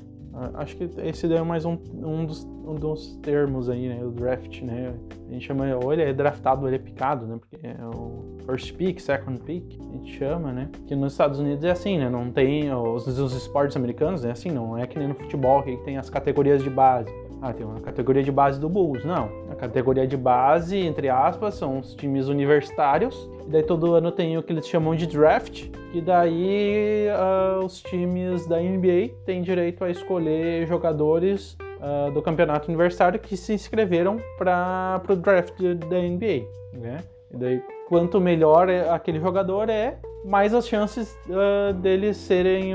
Acho 0.55 0.75
que 0.75 0.89
esse 1.01 1.27
daí 1.27 1.37
é 1.37 1.41
mais 1.41 1.63
um, 1.63 1.77
um, 1.93 2.25
dos, 2.25 2.43
um 2.43 2.75
dos 2.75 3.15
termos 3.17 3.69
aí, 3.69 3.87
né? 3.87 4.03
O 4.03 4.11
draft, 4.11 4.61
né? 4.61 4.93
A 5.29 5.31
gente 5.31 5.45
chama, 5.45 5.65
ou 5.81 5.93
ele 5.93 6.01
é 6.01 6.13
draftado 6.13 6.61
ou 6.61 6.67
ele 6.67 6.75
é 6.75 6.79
picado, 6.79 7.25
né? 7.25 7.37
Porque 7.39 7.65
é 7.65 7.77
o 7.85 8.35
first 8.45 8.73
pick, 8.75 8.99
second 8.99 9.39
pick, 9.41 9.79
a 9.79 9.93
gente 9.93 10.17
chama, 10.17 10.51
né? 10.51 10.69
Que 10.87 10.95
nos 10.95 11.13
Estados 11.13 11.39
Unidos 11.39 11.63
é 11.63 11.71
assim, 11.71 11.97
né? 11.97 12.09
Não 12.09 12.29
tem 12.31 12.73
os, 12.73 13.07
os 13.07 13.33
esportes 13.33 13.77
americanos, 13.77 14.25
é 14.25 14.31
assim, 14.31 14.51
não 14.51 14.77
é 14.77 14.85
que 14.85 14.99
nem 14.99 15.07
no 15.07 15.15
futebol 15.15 15.63
que 15.63 15.77
tem 15.77 15.97
as 15.97 16.09
categorias 16.09 16.61
de 16.61 16.69
base. 16.69 17.09
Ah, 17.45 17.53
tem 17.53 17.63
uma 17.63 17.79
categoria 17.79 18.23
de 18.23 18.31
base 18.31 18.59
do 18.59 18.67
Bulls. 18.67 19.05
Não. 19.05 19.29
A 19.51 19.55
categoria 19.55 20.07
de 20.07 20.17
base, 20.17 20.79
entre 20.79 21.09
aspas, 21.09 21.53
são 21.53 21.77
os 21.77 21.93
times 21.93 22.27
universitários. 22.27 23.29
E 23.45 23.51
daí 23.51 23.61
todo 23.61 23.93
ano 23.93 24.11
tem 24.11 24.35
o 24.35 24.41
que 24.41 24.51
eles 24.51 24.67
chamam 24.67 24.95
de 24.95 25.05
draft. 25.05 25.67
E 25.93 26.01
daí 26.01 27.05
uh, 27.11 27.63
os 27.63 27.83
times 27.83 28.47
da 28.47 28.59
NBA 28.59 29.11
têm 29.27 29.43
direito 29.43 29.83
a 29.83 29.91
escolher 29.91 30.65
jogadores 30.65 31.55
uh, 31.79 32.11
do 32.11 32.19
campeonato 32.19 32.67
universitário 32.67 33.19
que 33.19 33.37
se 33.37 33.53
inscreveram 33.53 34.19
para 34.39 35.03
o 35.07 35.15
draft 35.15 35.61
da 35.61 35.99
NBA. 35.99 36.47
Né? 36.73 36.97
E 37.31 37.37
daí, 37.37 37.63
quanto 37.87 38.19
melhor 38.19 38.69
é 38.69 38.89
aquele 38.89 39.19
jogador 39.19 39.69
é, 39.69 39.99
mais 40.25 40.53
as 40.53 40.67
chances 40.67 41.15
uh, 41.27 41.73
deles 41.73 42.17
serem 42.17 42.73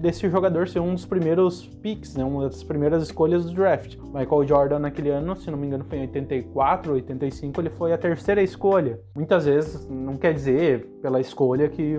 desse 0.00 0.28
jogador 0.28 0.68
ser 0.68 0.80
um 0.80 0.94
dos 0.94 1.06
primeiros 1.06 1.66
picks, 1.80 2.16
né, 2.16 2.24
uma 2.24 2.48
das 2.48 2.64
primeiras 2.64 3.02
escolhas 3.04 3.44
do 3.44 3.52
draft. 3.52 3.96
Michael 4.12 4.46
Jordan 4.46 4.78
naquele 4.80 5.10
ano, 5.10 5.36
se 5.36 5.50
não 5.50 5.56
me 5.56 5.66
engano, 5.66 5.84
foi 5.84 5.98
em 5.98 6.02
84, 6.02 6.92
85, 6.94 7.60
ele 7.60 7.70
foi 7.70 7.92
a 7.92 7.98
terceira 7.98 8.42
escolha. 8.42 9.00
Muitas 9.14 9.44
vezes 9.46 9.88
não 9.88 10.16
quer 10.16 10.34
dizer 10.34 10.86
pela 11.00 11.20
escolha 11.20 11.68
que, 11.68 11.96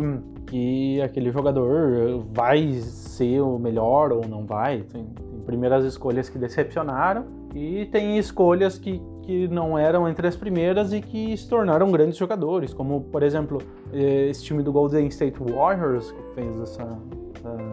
que 0.47 1.01
aquele 1.01 1.31
jogador 1.31 2.23
vai 2.33 2.73
ser 2.73 3.39
o 3.39 3.57
melhor 3.57 4.11
ou 4.11 4.27
não 4.27 4.45
vai. 4.45 4.81
Tem, 4.81 5.05
tem 5.05 5.39
primeiras 5.45 5.85
escolhas 5.85 6.29
que 6.29 6.37
decepcionaram 6.37 7.25
e 7.55 7.85
tem 7.85 8.17
escolhas 8.17 8.77
que 8.77 9.01
que 9.29 9.48
não 9.48 9.77
eram 9.77 10.09
entre 10.09 10.25
as 10.25 10.36
primeiras 10.36 10.91
e 10.91 11.01
que 11.01 11.38
se 11.38 11.48
tornaram 11.48 11.91
grandes 11.91 12.17
jogadores, 12.17 12.74
como 12.74 13.01
por 13.01 13.21
exemplo 13.21 13.62
eh, 13.93 14.27
esse 14.27 14.43
time 14.43 14.63
do 14.63 14.71
Golden 14.71 15.05
State 15.05 15.38
Warriors 15.39 16.12
que 16.12 16.33
fez 16.33 16.59
essa, 16.59 17.00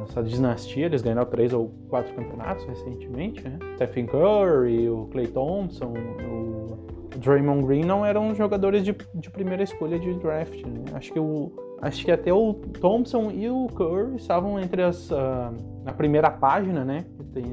essa 0.02 0.22
dinastia, 0.22 0.84
eles 0.84 1.00
ganharam 1.00 1.24
três 1.24 1.54
ou 1.54 1.72
quatro 1.88 2.14
campeonatos 2.14 2.62
recentemente, 2.66 3.42
né? 3.42 3.58
Stephen 3.76 4.04
Curry, 4.04 4.90
o 4.90 5.06
Clay 5.06 5.28
Thompson, 5.28 5.94
o 6.30 6.76
Draymond 7.16 7.66
Green 7.66 7.84
não 7.84 8.04
eram 8.04 8.34
jogadores 8.34 8.84
de, 8.84 8.94
de 9.14 9.30
primeira 9.30 9.62
escolha 9.62 9.98
de 9.98 10.12
draft, 10.12 10.62
né? 10.62 10.84
Acho 10.92 11.10
que 11.10 11.18
o 11.18 11.50
acho 11.80 12.04
que 12.04 12.10
até 12.10 12.34
o 12.34 12.52
Thompson 12.52 13.30
e 13.30 13.48
o 13.48 13.66
Curry 13.68 14.16
estavam 14.16 14.60
entre 14.60 14.82
as 14.82 15.10
uh, 15.10 15.54
na 15.82 15.94
primeira 15.94 16.30
página, 16.30 16.84
né? 16.84 17.06
Tem 17.32 17.44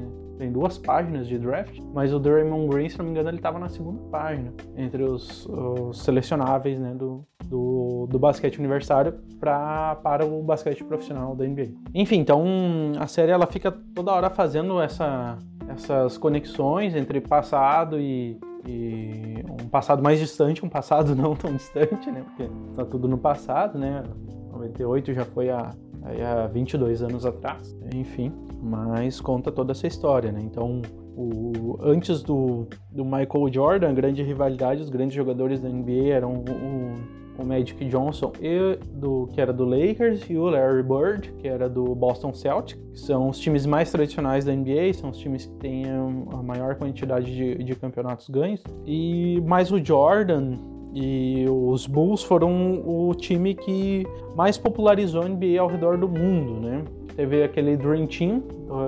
tem 0.44 0.52
duas 0.52 0.78
páginas 0.78 1.26
de 1.26 1.38
draft, 1.38 1.80
mas 1.94 2.14
o 2.14 2.20
Draymond 2.20 2.68
Green, 2.68 2.90
se 2.90 2.98
não 2.98 3.06
me 3.06 3.12
engano, 3.12 3.30
ele 3.30 3.38
estava 3.38 3.58
na 3.58 3.70
segunda 3.70 4.02
página, 4.10 4.52
entre 4.76 5.02
os, 5.02 5.46
os 5.46 6.04
selecionáveis 6.04 6.78
né, 6.78 6.94
do, 6.94 7.26
do, 7.46 8.08
do, 8.10 8.20
basquete 8.20 8.60
universitário 8.60 9.14
pra, 9.40 9.96
para 10.04 10.26
o 10.26 10.44
basquete 10.44 10.84
profissional 10.84 11.34
da 11.34 11.48
NBA. 11.48 11.70
Enfim, 11.96 12.18
então 12.18 12.44
a 13.00 13.08
série 13.08 13.32
ela 13.32 13.48
fica 13.48 13.72
toda 13.72 14.12
hora 14.12 14.30
fazendo 14.30 14.82
essa, 14.82 15.38
essas 15.70 16.18
conexões 16.18 16.94
entre 16.94 17.22
passado 17.22 17.98
e, 17.98 18.38
e 18.68 19.46
um 19.50 19.70
passado 19.70 20.04
mais 20.04 20.20
distante, 20.20 20.66
um 20.66 20.70
passado 20.70 21.16
não 21.16 21.38
tão 21.38 21.56
distante, 21.56 22.12
né? 22.12 22.22
Porque 22.26 22.52
está 22.70 22.84
tudo 22.84 23.08
no 23.08 23.18
passado, 23.18 23.80
né? 23.80 24.04
98 24.52 25.14
já 25.14 25.24
foi 25.24 25.50
há, 26.04 26.44
há 26.44 26.48
22 26.48 27.02
anos 27.02 27.26
atrás, 27.26 27.76
enfim 27.94 28.32
mas 28.64 29.20
conta 29.20 29.52
toda 29.52 29.74
essa 29.74 29.86
história, 29.86 30.32
né? 30.32 30.42
Então, 30.42 30.82
o, 31.18 31.78
antes 31.82 32.24
do, 32.24 32.66
do 32.90 33.04
Michael 33.04 33.52
Jordan, 33.52 33.90
a 33.90 33.94
grande 33.94 34.24
rivalidade, 34.24 34.82
os 34.82 34.90
grandes 34.90 35.14
jogadores 35.14 35.62
da 35.62 35.68
NBA 35.68 36.14
eram 36.14 36.46
o, 36.48 37.42
o 37.42 37.46
Magic 37.46 37.84
Johnson, 37.86 38.32
e 38.40 38.80
do, 38.94 39.28
que 39.34 39.42
era 39.42 39.52
do 39.52 39.66
Lakers, 39.66 40.30
e 40.30 40.38
o 40.38 40.46
Larry 40.46 40.82
Bird, 40.82 41.34
que 41.40 41.48
era 41.48 41.68
do 41.68 41.94
Boston 41.94 42.34
Celtics, 42.34 42.82
que 42.94 43.00
são 43.02 43.28
os 43.28 43.38
times 43.38 43.66
mais 43.66 43.92
tradicionais 43.92 44.46
da 44.46 44.54
NBA, 44.54 44.94
são 44.94 45.10
os 45.10 45.18
times 45.18 45.46
que 45.46 45.56
têm 45.56 45.84
a 45.90 46.42
maior 46.42 46.76
quantidade 46.76 47.36
de, 47.36 47.62
de 47.62 47.76
campeonatos 47.76 48.30
ganhos. 48.30 48.64
E 48.86 49.42
mais 49.46 49.74
o 49.74 49.84
Jordan, 49.84 50.58
e 50.94 51.46
os 51.50 51.88
Bulls 51.88 52.24
foram 52.24 52.82
o 52.86 53.14
time 53.16 53.56
que 53.56 54.06
mais 54.36 54.58
popularizou 54.58 55.24
a 55.24 55.28
NBA 55.28 55.60
ao 55.60 55.68
redor 55.68 55.98
do 55.98 56.08
mundo, 56.08 56.60
né? 56.60 56.84
Teve 57.16 57.44
aquele 57.44 57.78
Dream 57.78 58.08
Team 58.08 58.44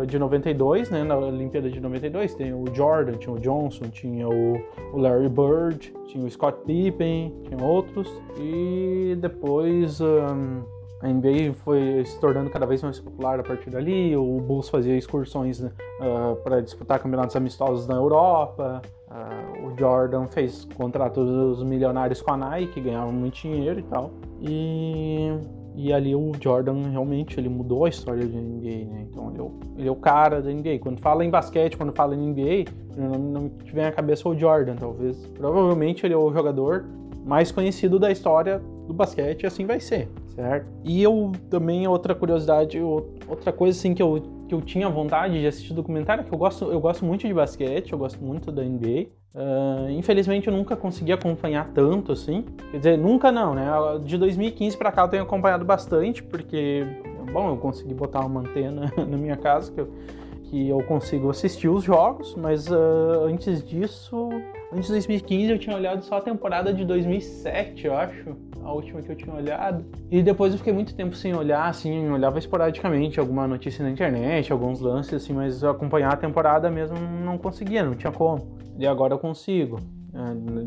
de 0.08 0.18
92, 0.18 0.90
né, 0.90 1.04
na 1.04 1.16
Olimpíada 1.16 1.70
de 1.70 1.80
92, 1.80 2.34
tem 2.34 2.54
o 2.54 2.66
Jordan, 2.74 3.14
tinha 3.14 3.36
o 3.36 3.40
Johnson, 3.40 3.86
tinha 3.92 4.28
o, 4.28 4.58
o 4.94 4.98
Larry 4.98 5.30
Bird, 5.30 5.94
tinha 6.08 6.26
o 6.26 6.30
Scott 6.30 6.58
Pippen, 6.66 7.34
tinha 7.44 7.64
outros. 7.64 8.10
E 8.40 9.16
depois 9.20 10.02
um, 10.02 10.64
a 11.06 11.08
NBA 11.08 11.54
foi 11.54 12.04
se 12.04 12.20
tornando 12.20 12.50
cada 12.50 12.66
vez 12.66 12.82
mais 12.82 13.00
popular 13.00 13.40
a 13.40 13.44
partir 13.44 13.70
dali. 13.70 14.16
O 14.18 14.40
Bulls 14.42 14.70
fazia 14.70 14.98
excursões 14.98 15.60
uh, 15.60 15.72
ah, 16.02 16.36
para 16.44 16.62
disputar 16.62 17.00
campeonatos 17.00 17.36
amistosos 17.36 17.88
na 17.88 17.96
Europa. 17.96 18.82
Uh, 19.08 19.68
o 19.68 19.78
Jordan 19.78 20.26
fez 20.28 20.68
contratos 20.76 21.64
milionários 21.64 22.22
com 22.22 22.32
a 22.32 22.38
Nike, 22.38 22.82
ganhava 22.82 23.12
muito 23.12 23.36
dinheiro 23.36 23.80
e 23.80 23.84
tal. 23.84 24.12
E 24.42 25.30
e 25.78 25.92
ali 25.92 26.16
o 26.16 26.32
Jordan 26.40 26.90
realmente 26.90 27.38
ele 27.38 27.50
mudou 27.50 27.84
a 27.84 27.90
história 27.90 28.26
da 28.26 28.40
NBA, 28.40 28.86
né? 28.86 29.08
Então 29.12 29.30
ele 29.30 29.40
é, 29.40 29.44
o, 29.44 29.52
ele 29.78 29.88
é 29.90 29.92
o 29.92 29.96
cara 29.96 30.42
da 30.42 30.50
NBA. 30.50 30.80
Quando 30.80 31.02
fala 31.02 31.26
em 31.26 31.30
basquete, 31.30 31.76
quando 31.76 31.92
fala 31.92 32.16
em 32.16 32.30
NBA, 32.30 32.72
não, 32.96 33.20
não 33.20 33.52
vem 33.74 33.84
à 33.84 33.92
cabeça 33.92 34.28
o 34.28 34.38
Jordan, 34.38 34.78
talvez. 34.78 35.18
Provavelmente 35.38 36.06
ele 36.06 36.14
é 36.14 36.18
o 36.18 36.32
jogador 36.32 36.86
mais 37.26 37.52
conhecido 37.52 38.00
da 38.00 38.10
história 38.10 38.62
do 38.88 38.94
basquete 38.94 39.44
e 39.44 39.48
assim 39.48 39.66
vai 39.66 39.80
ser, 39.80 40.08
certo? 40.36 40.68
E 40.84 41.02
eu 41.02 41.32
também, 41.50 41.88
outra 41.88 42.14
curiosidade, 42.14 42.80
outra 42.82 43.52
coisa 43.52 43.78
assim 43.78 43.94
que 43.94 44.04
eu, 44.04 44.22
que 44.48 44.54
eu 44.54 44.62
tinha 44.62 44.90
vontade 44.90 45.40
de 45.40 45.48
assistir 45.48 45.74
documentário, 45.74 46.24
que 46.24 46.32
eu 46.32 46.38
gosto, 46.38 46.66
eu 46.66 46.80
gosto 46.80 47.06
muito 47.06 47.26
de 47.28 47.34
basquete, 47.34 47.94
eu 47.94 47.98
gosto 47.98 48.24
muito 48.24 48.52
da 48.52 48.62
NBA. 48.64 49.08
Uh, 49.34 49.90
infelizmente 49.90 50.48
eu 50.48 50.54
nunca 50.54 50.78
consegui 50.78 51.12
acompanhar 51.12 51.72
tanto 51.74 52.12
assim. 52.12 52.46
Quer 52.72 52.78
dizer, 52.78 52.98
nunca 52.98 53.32
não, 53.32 53.54
né? 53.54 53.66
De 54.04 54.18
2015 54.18 54.78
para 54.78 54.92
cá 54.92 55.04
eu 55.04 55.08
tenho 55.08 55.24
acompanhado 55.24 55.66
bastante, 55.66 56.22
porque, 56.22 56.86
bom, 57.34 57.50
eu 57.50 57.58
consegui 57.58 57.94
botar 57.94 58.26
uma 58.26 58.42
antena 58.42 58.92
na 58.98 59.18
minha 59.18 59.36
casa 59.36 59.72
que 59.72 59.82
eu, 59.82 59.90
que 60.56 60.70
eu 60.70 60.82
consigo 60.84 61.30
assistir 61.30 61.68
os 61.68 61.84
jogos, 61.84 62.34
mas 62.34 62.70
uh, 62.70 63.26
antes 63.26 63.62
disso, 63.62 64.30
antes 64.72 64.86
de 64.86 64.94
2015 64.94 65.52
eu 65.52 65.60
tinha 65.60 65.76
olhado 65.76 66.02
só 66.02 66.20
a 66.20 66.22
temporada 66.22 66.74
de 66.74 66.86
2007, 66.86 67.86
eu 67.86 67.94
acho, 67.94 68.38
a 68.64 68.72
última 68.72 69.02
que 69.02 69.12
eu 69.12 69.18
tinha 69.18 69.36
olhado. 69.36 69.84
E 70.10 70.24
depois 70.24 70.54
eu 70.54 70.58
fiquei 70.58 70.72
muito 70.72 70.96
tempo 70.96 71.14
sem 71.14 71.36
olhar, 71.36 71.68
assim, 71.68 72.10
olhava 72.10 72.40
esporadicamente 72.40 73.20
alguma 73.20 73.46
notícia 73.46 73.84
na 73.84 73.92
internet, 73.92 74.50
alguns 74.50 74.80
lances, 74.80 75.16
assim, 75.16 75.34
mas 75.34 75.62
acompanhar 75.62 76.14
a 76.14 76.18
temporada 76.18 76.72
mesmo 76.72 76.98
não 76.98 77.38
conseguia, 77.38 77.84
não 77.84 77.94
tinha 77.94 78.14
como 78.14 78.56
e 78.78 78.86
agora 78.86 79.14
eu 79.14 79.20
consigo, 79.20 79.80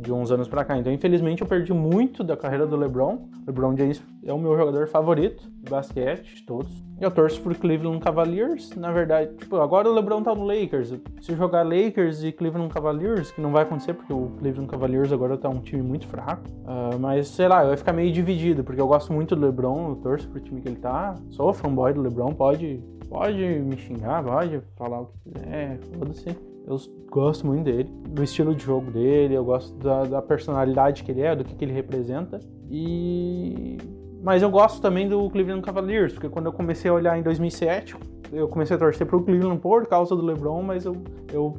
de 0.01 0.13
uns 0.13 0.31
anos 0.31 0.47
para 0.47 0.65
cá. 0.65 0.77
Então, 0.77 0.93
infelizmente, 0.93 1.43
eu 1.43 1.49
perdi 1.49 1.73
muito 1.73 2.23
da 2.23 2.37
carreira 2.37 2.67
do 2.67 2.77
LeBron. 2.77 3.29
LeBron 3.47 3.77
James 3.77 4.03
é 4.25 4.33
o 4.33 4.39
meu 4.39 4.57
jogador 4.57 4.87
favorito 4.89 5.43
de 5.63 5.71
basquete, 5.71 6.37
de 6.37 6.43
todos. 6.43 6.71
Eu 7.01 7.11
torço 7.11 7.41
pro 7.41 7.55
Cleveland 7.55 8.01
Cavaliers, 8.01 8.75
na 8.77 8.91
verdade. 8.91 9.35
Tipo, 9.37 9.57
agora 9.57 9.89
o 9.89 9.95
LeBron 9.95 10.23
tá 10.23 10.35
no 10.35 10.45
Lakers. 10.45 10.95
Se 11.21 11.35
jogar 11.35 11.63
Lakers 11.63 12.23
e 12.25 12.33
Cleveland 12.33 12.73
Cavaliers, 12.73 13.31
que 13.31 13.41
não 13.41 13.53
vai 13.53 13.63
acontecer, 13.63 13.95
porque 13.95 14.13
o 14.13 14.33
Cleveland 14.39 14.71
Cavaliers 14.71 15.13
agora 15.13 15.37
tá 15.37 15.49
um 15.49 15.61
time 15.61 15.83
muito 15.83 16.07
fraco. 16.07 16.43
Uh, 16.49 16.99
mas, 16.99 17.29
sei 17.29 17.49
lá, 17.49 17.63
eu 17.63 17.69
vai 17.69 17.77
ficar 17.77 17.93
meio 17.93 18.13
dividido, 18.13 18.65
porque 18.65 18.81
eu 18.81 18.89
gosto 18.89 19.13
muito 19.13 19.35
do 19.35 19.47
LeBron, 19.47 19.91
eu 19.91 19.97
torço 19.97 20.29
pro 20.29 20.41
time 20.41 20.61
que 20.61 20.69
ele 20.69 20.77
tá. 20.77 21.15
Sou 21.31 21.53
fanboy 21.55 21.93
do 21.93 22.03
LeBron, 22.03 22.33
pode, 22.35 22.83
pode 23.09 23.39
me 23.39 23.77
xingar, 23.77 24.23
pode 24.23 24.61
falar 24.77 25.01
o 25.01 25.07
que 25.07 25.31
quiser, 25.31 25.79
foda-se. 25.95 26.48
Eu 26.69 26.77
gosto 27.11 27.47
muito 27.47 27.65
dele, 27.65 27.89
do 28.11 28.23
estilo 28.23 28.55
de 28.55 28.63
jogo 28.63 28.91
dele, 28.91 29.35
eu 29.35 29.45
gosto 29.45 29.75
da, 29.79 30.05
da 30.05 30.21
personalidade 30.21 31.03
que 31.03 31.11
ele 31.11 31.23
é, 31.23 31.35
do 31.35 31.43
que, 31.43 31.55
que 31.55 31.65
ele 31.65 31.73
representa. 31.73 32.41
E 32.71 33.79
mas 34.23 34.43
eu 34.43 34.51
gosto 34.51 34.83
também 34.83 35.09
do 35.09 35.31
Cleveland 35.31 35.63
Cavaliers, 35.63 36.13
porque 36.13 36.29
quando 36.29 36.47
eu 36.47 36.53
comecei 36.53 36.91
a 36.91 36.95
olhar 36.95 37.17
em 37.17 37.23
2007, 37.23 37.97
eu 38.33 38.49
comecei 38.49 38.77
a 38.77 38.79
torcer 38.79 39.07
pro 39.07 39.23
Cleveland 39.23 39.61
por 39.61 39.87
causa 39.87 40.15
do 40.15 40.23
LeBron, 40.23 40.61
mas 40.63 40.85
eu, 40.85 40.97
eu 41.33 41.55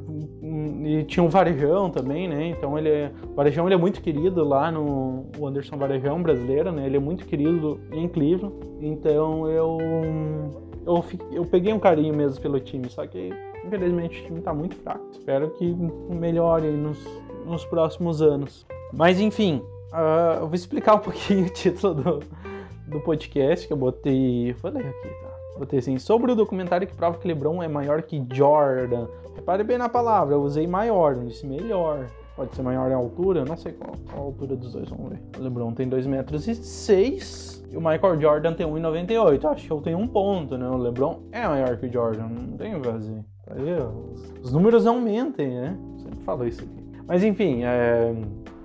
e 0.84 1.02
tinha 1.04 1.24
um 1.24 1.28
Varejão 1.28 1.90
também, 1.90 2.28
né? 2.28 2.48
Então 2.48 2.78
ele 2.78 2.88
é, 2.88 3.12
o 3.28 3.34
Varejão 3.34 3.66
ele 3.66 3.74
é 3.74 3.78
muito 3.78 4.00
querido 4.00 4.44
lá 4.44 4.70
no 4.70 5.26
o 5.38 5.46
Anderson 5.46 5.76
Varejão 5.76 6.22
brasileiro, 6.22 6.70
né? 6.70 6.86
Ele 6.86 6.96
é 6.96 7.00
muito 7.00 7.24
querido 7.26 7.80
em 7.90 8.06
Cleveland. 8.06 8.54
Então 8.80 9.48
eu 9.48 9.78
eu, 10.86 11.04
eu 11.32 11.44
peguei 11.44 11.72
um 11.72 11.78
carinho 11.78 12.14
mesmo 12.14 12.40
pelo 12.40 12.58
time, 12.60 12.88
só 12.88 13.06
que 13.06 13.32
infelizmente 13.64 14.20
o 14.20 14.24
time 14.24 14.38
está 14.38 14.52
muito 14.52 14.76
fraco. 14.76 15.04
Espero 15.12 15.50
que 15.50 15.64
melhore 16.08 16.70
nos, 16.70 16.98
nos 17.44 17.64
próximos 17.64 18.22
anos. 18.22 18.66
Mas 18.92 19.20
enfim, 19.20 19.62
uh, 19.92 20.40
eu 20.40 20.46
vou 20.46 20.54
explicar 20.54 20.94
um 20.94 20.98
pouquinho 21.00 21.46
o 21.46 21.50
título 21.50 21.94
do, 21.94 22.20
do 22.86 23.00
podcast 23.00 23.66
que 23.66 23.72
eu 23.72 23.76
botei. 23.76 24.54
Falei 24.54 24.82
aqui, 24.82 25.08
tá? 25.08 25.58
Botei 25.58 25.78
assim, 25.78 25.98
sobre 25.98 26.32
o 26.32 26.34
documentário 26.34 26.86
que 26.86 26.94
prova 26.94 27.18
que 27.18 27.28
LeBron 27.28 27.62
é 27.62 27.68
maior 27.68 28.02
que 28.02 28.24
Jordan. 28.32 29.06
Repare 29.36 29.62
bem 29.62 29.78
na 29.78 29.88
palavra, 29.88 30.34
eu 30.34 30.42
usei 30.42 30.66
maior, 30.66 31.14
não 31.14 31.26
disse 31.26 31.46
melhor. 31.46 32.06
Pode 32.36 32.54
ser 32.54 32.62
maior 32.62 32.90
em 32.90 32.94
altura, 32.94 33.44
não 33.44 33.56
sei 33.56 33.72
qual, 33.72 33.94
qual 34.10 34.22
a 34.22 34.24
altura 34.26 34.56
dos 34.56 34.72
dois, 34.72 34.88
vamos 34.88 35.10
ver. 35.10 35.20
O 35.38 35.42
LeBron 35.42 35.72
tem 35.72 35.88
2 35.88 36.06
metros 36.06 36.48
e 36.48 36.54
6 36.54 37.64
e 37.72 37.76
o 37.76 37.80
Michael 37.80 38.20
Jordan 38.20 38.54
tem 38.54 38.66
1,98. 38.66 39.44
Acho 39.44 39.66
que 39.66 39.72
eu 39.72 39.80
tenho 39.80 39.98
um 39.98 40.06
ponto, 40.06 40.56
né? 40.56 40.68
O 40.68 40.76
LeBron 40.76 41.20
é 41.32 41.46
maior 41.46 41.76
que 41.76 41.86
o 41.86 41.92
Jordan, 41.92 42.28
não 42.28 42.56
tem 42.56 42.74
o 42.74 42.80
que 42.80 42.88
fazer. 42.88 43.24
Aí, 43.50 43.76
os 44.42 44.52
números 44.52 44.86
aumentem, 44.86 45.48
né? 45.48 45.76
Sempre 45.98 46.18
falo 46.24 46.46
isso 46.46 46.62
aqui. 46.62 46.90
Mas 47.06 47.24
enfim, 47.24 47.64
é... 47.64 48.14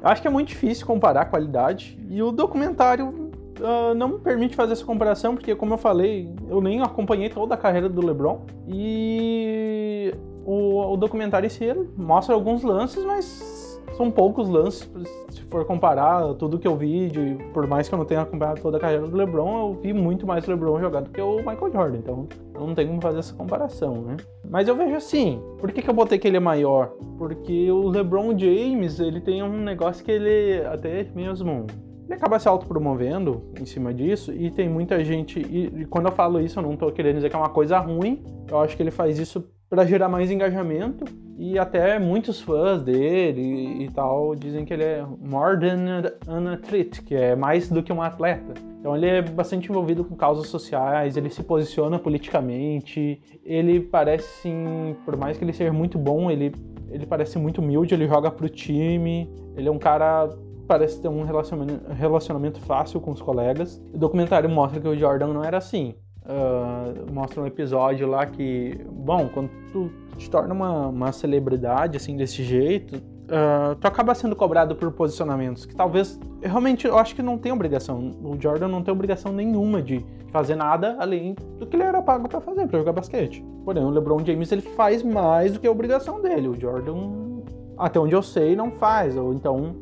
acho 0.03 0.21
que 0.21 0.27
é 0.27 0.31
muito 0.31 0.49
difícil 0.49 0.85
comparar 0.85 1.21
a 1.21 1.25
qualidade 1.25 1.99
e 2.09 2.21
o 2.21 2.31
documentário 2.31 3.24
uh, 3.59 3.93
não 3.95 4.09
me 4.09 4.19
permite 4.19 4.55
fazer 4.55 4.73
essa 4.73 4.85
comparação 4.85 5.35
porque, 5.35 5.55
como 5.55 5.73
eu 5.73 5.77
falei, 5.77 6.33
eu 6.49 6.61
nem 6.61 6.81
acompanhei 6.81 7.29
toda 7.29 7.55
a 7.55 7.57
carreira 7.57 7.89
do 7.89 8.05
LeBron 8.05 8.41
e 8.67 10.13
o, 10.45 10.93
o 10.93 10.97
documentário 10.97 11.47
em 11.47 11.49
si 11.49 11.65
mostra 11.97 12.35
alguns 12.35 12.63
lances, 12.63 13.03
mas 13.03 13.65
são 13.95 14.11
poucos 14.11 14.49
lances, 14.49 14.89
se 15.29 15.41
for 15.43 15.63
comparar 15.65 16.33
tudo 16.33 16.59
que 16.59 16.67
eu 16.67 16.75
vi, 16.75 17.07
de, 17.07 17.37
por 17.53 17.65
mais 17.65 17.87
que 17.87 17.95
eu 17.95 17.99
não 17.99 18.05
tenha 18.05 18.21
acompanhado 18.21 18.61
toda 18.61 18.77
a 18.77 18.79
carreira 18.79 19.07
do 19.07 19.15
LeBron, 19.15 19.69
eu 19.69 19.79
vi 19.81 19.93
muito 19.93 20.27
mais 20.27 20.45
LeBron 20.45 20.79
jogado 20.79 21.05
do 21.05 21.11
que 21.11 21.21
o 21.21 21.37
Michael 21.37 21.71
Jordan, 21.71 21.97
então 21.97 22.27
não 22.53 22.75
tem 22.75 22.87
como 22.87 23.01
fazer 23.01 23.19
essa 23.19 23.33
comparação, 23.33 24.01
né? 24.01 24.17
Mas 24.49 24.67
eu 24.67 24.75
vejo 24.75 24.95
assim, 24.95 25.41
por 25.59 25.71
que, 25.71 25.81
que 25.81 25.89
eu 25.89 25.93
botei 25.93 26.19
que 26.19 26.27
ele 26.27 26.37
é 26.37 26.41
maior? 26.41 26.91
Porque 27.17 27.71
o 27.71 27.87
LeBron 27.87 28.37
James, 28.37 28.99
ele 28.99 29.21
tem 29.21 29.41
um 29.41 29.63
negócio 29.63 30.03
que 30.03 30.11
ele 30.11 30.65
até 30.65 31.07
mesmo 31.15 31.65
ele 32.05 32.13
acaba 32.13 32.37
se 32.39 32.47
autopromovendo 32.47 33.43
em 33.59 33.65
cima 33.65 33.93
disso 33.93 34.31
e 34.31 34.51
tem 34.51 34.69
muita 34.69 35.03
gente. 35.03 35.39
E, 35.39 35.81
e, 35.81 35.85
quando 35.85 36.05
eu 36.05 36.11
falo 36.11 36.39
isso, 36.39 36.59
eu 36.59 36.63
não 36.63 36.77
tô 36.77 36.91
querendo 36.91 37.15
dizer 37.15 37.29
que 37.29 37.35
é 37.35 37.39
uma 37.39 37.49
coisa 37.49 37.79
ruim. 37.79 38.23
Eu 38.47 38.59
acho 38.59 38.77
que 38.77 38.83
ele 38.83 38.91
faz 38.91 39.17
isso 39.17 39.43
para 39.67 39.83
gerar 39.85 40.07
mais 40.07 40.29
engajamento 40.29 41.05
e 41.37 41.57
até 41.57 41.99
muitos 41.99 42.39
fãs 42.39 42.81
dele 42.81 43.83
e 43.83 43.89
tal 43.89 44.35
dizem 44.35 44.63
que 44.63 44.73
ele 44.73 44.83
é 44.83 45.05
more 45.19 45.59
than 45.59 46.11
an 46.27 46.53
athlete, 46.53 47.01
que 47.01 47.15
é 47.15 47.35
mais 47.35 47.69
do 47.69 47.81
que 47.81 47.91
um 47.91 48.01
atleta. 48.01 48.53
Então 48.79 48.95
ele 48.95 49.07
é 49.07 49.21
bastante 49.21 49.69
envolvido 49.69 50.05
com 50.05 50.15
causas 50.15 50.47
sociais, 50.47 51.17
ele 51.17 51.29
se 51.29 51.43
posiciona 51.43 51.97
politicamente, 51.97 53.19
ele 53.43 53.79
parece, 53.79 54.43
sim, 54.43 54.95
por 55.03 55.17
mais 55.17 55.37
que 55.37 55.43
ele 55.43 55.53
seja 55.53 55.73
muito 55.73 55.97
bom, 55.97 56.29
ele, 56.29 56.53
ele 56.89 57.05
parece 57.05 57.39
muito 57.39 57.59
humilde, 57.59 57.95
ele 57.95 58.07
joga 58.07 58.29
pro 58.29 58.47
time, 58.47 59.29
ele 59.57 59.67
é 59.67 59.71
um 59.71 59.79
cara 59.79 60.29
parece 60.65 61.01
ter 61.01 61.07
um 61.07 61.23
relacionamento, 61.23 61.91
relacionamento 61.91 62.59
fácil 62.61 62.99
com 62.99 63.11
os 63.11 63.21
colegas. 63.21 63.81
O 63.93 63.97
documentário 63.97 64.49
mostra 64.49 64.79
que 64.79 64.87
o 64.87 64.97
Jordan 64.97 65.27
não 65.27 65.43
era 65.43 65.57
assim. 65.57 65.95
Uh, 66.25 67.11
mostra 67.13 67.41
um 67.41 67.45
episódio 67.45 68.07
lá 68.07 68.25
que, 68.25 68.79
bom, 68.89 69.29
quando 69.31 69.49
tu 69.71 69.91
te 70.17 70.27
torna 70.29 70.53
uma, 70.53 70.87
uma 70.87 71.11
celebridade 71.11 71.97
assim 71.97 72.17
desse 72.17 72.43
jeito, 72.43 72.95
uh, 72.95 73.75
tu 73.75 73.87
acaba 73.87 74.15
sendo 74.15 74.35
cobrado 74.35 74.75
por 74.75 74.91
posicionamentos 74.91 75.65
que 75.65 75.75
talvez 75.75 76.19
realmente 76.41 76.87
eu 76.87 76.97
acho 76.97 77.15
que 77.15 77.21
não 77.21 77.37
tem 77.37 77.51
obrigação. 77.51 78.11
O 78.23 78.35
Jordan 78.41 78.67
não 78.67 78.81
tem 78.81 78.91
obrigação 78.91 79.31
nenhuma 79.31 79.83
de 79.83 80.03
fazer 80.31 80.55
nada 80.55 80.95
além 80.99 81.35
do 81.59 81.67
que 81.67 81.75
ele 81.75 81.83
era 81.83 82.01
pago 82.01 82.27
para 82.27 82.41
fazer, 82.41 82.67
para 82.67 82.79
jogar 82.79 82.91
basquete. 82.91 83.45
Porém, 83.63 83.83
o 83.83 83.89
LeBron 83.89 84.25
James 84.25 84.51
ele 84.51 84.61
faz 84.61 85.03
mais 85.03 85.53
do 85.53 85.59
que 85.59 85.67
a 85.67 85.71
obrigação 85.71 86.21
dele. 86.21 86.47
O 86.47 86.59
Jordan, 86.59 87.41
até 87.77 87.99
onde 87.99 88.15
eu 88.15 88.23
sei, 88.23 88.55
não 88.55 88.71
faz, 88.71 89.15
ou 89.15 89.33
então 89.33 89.75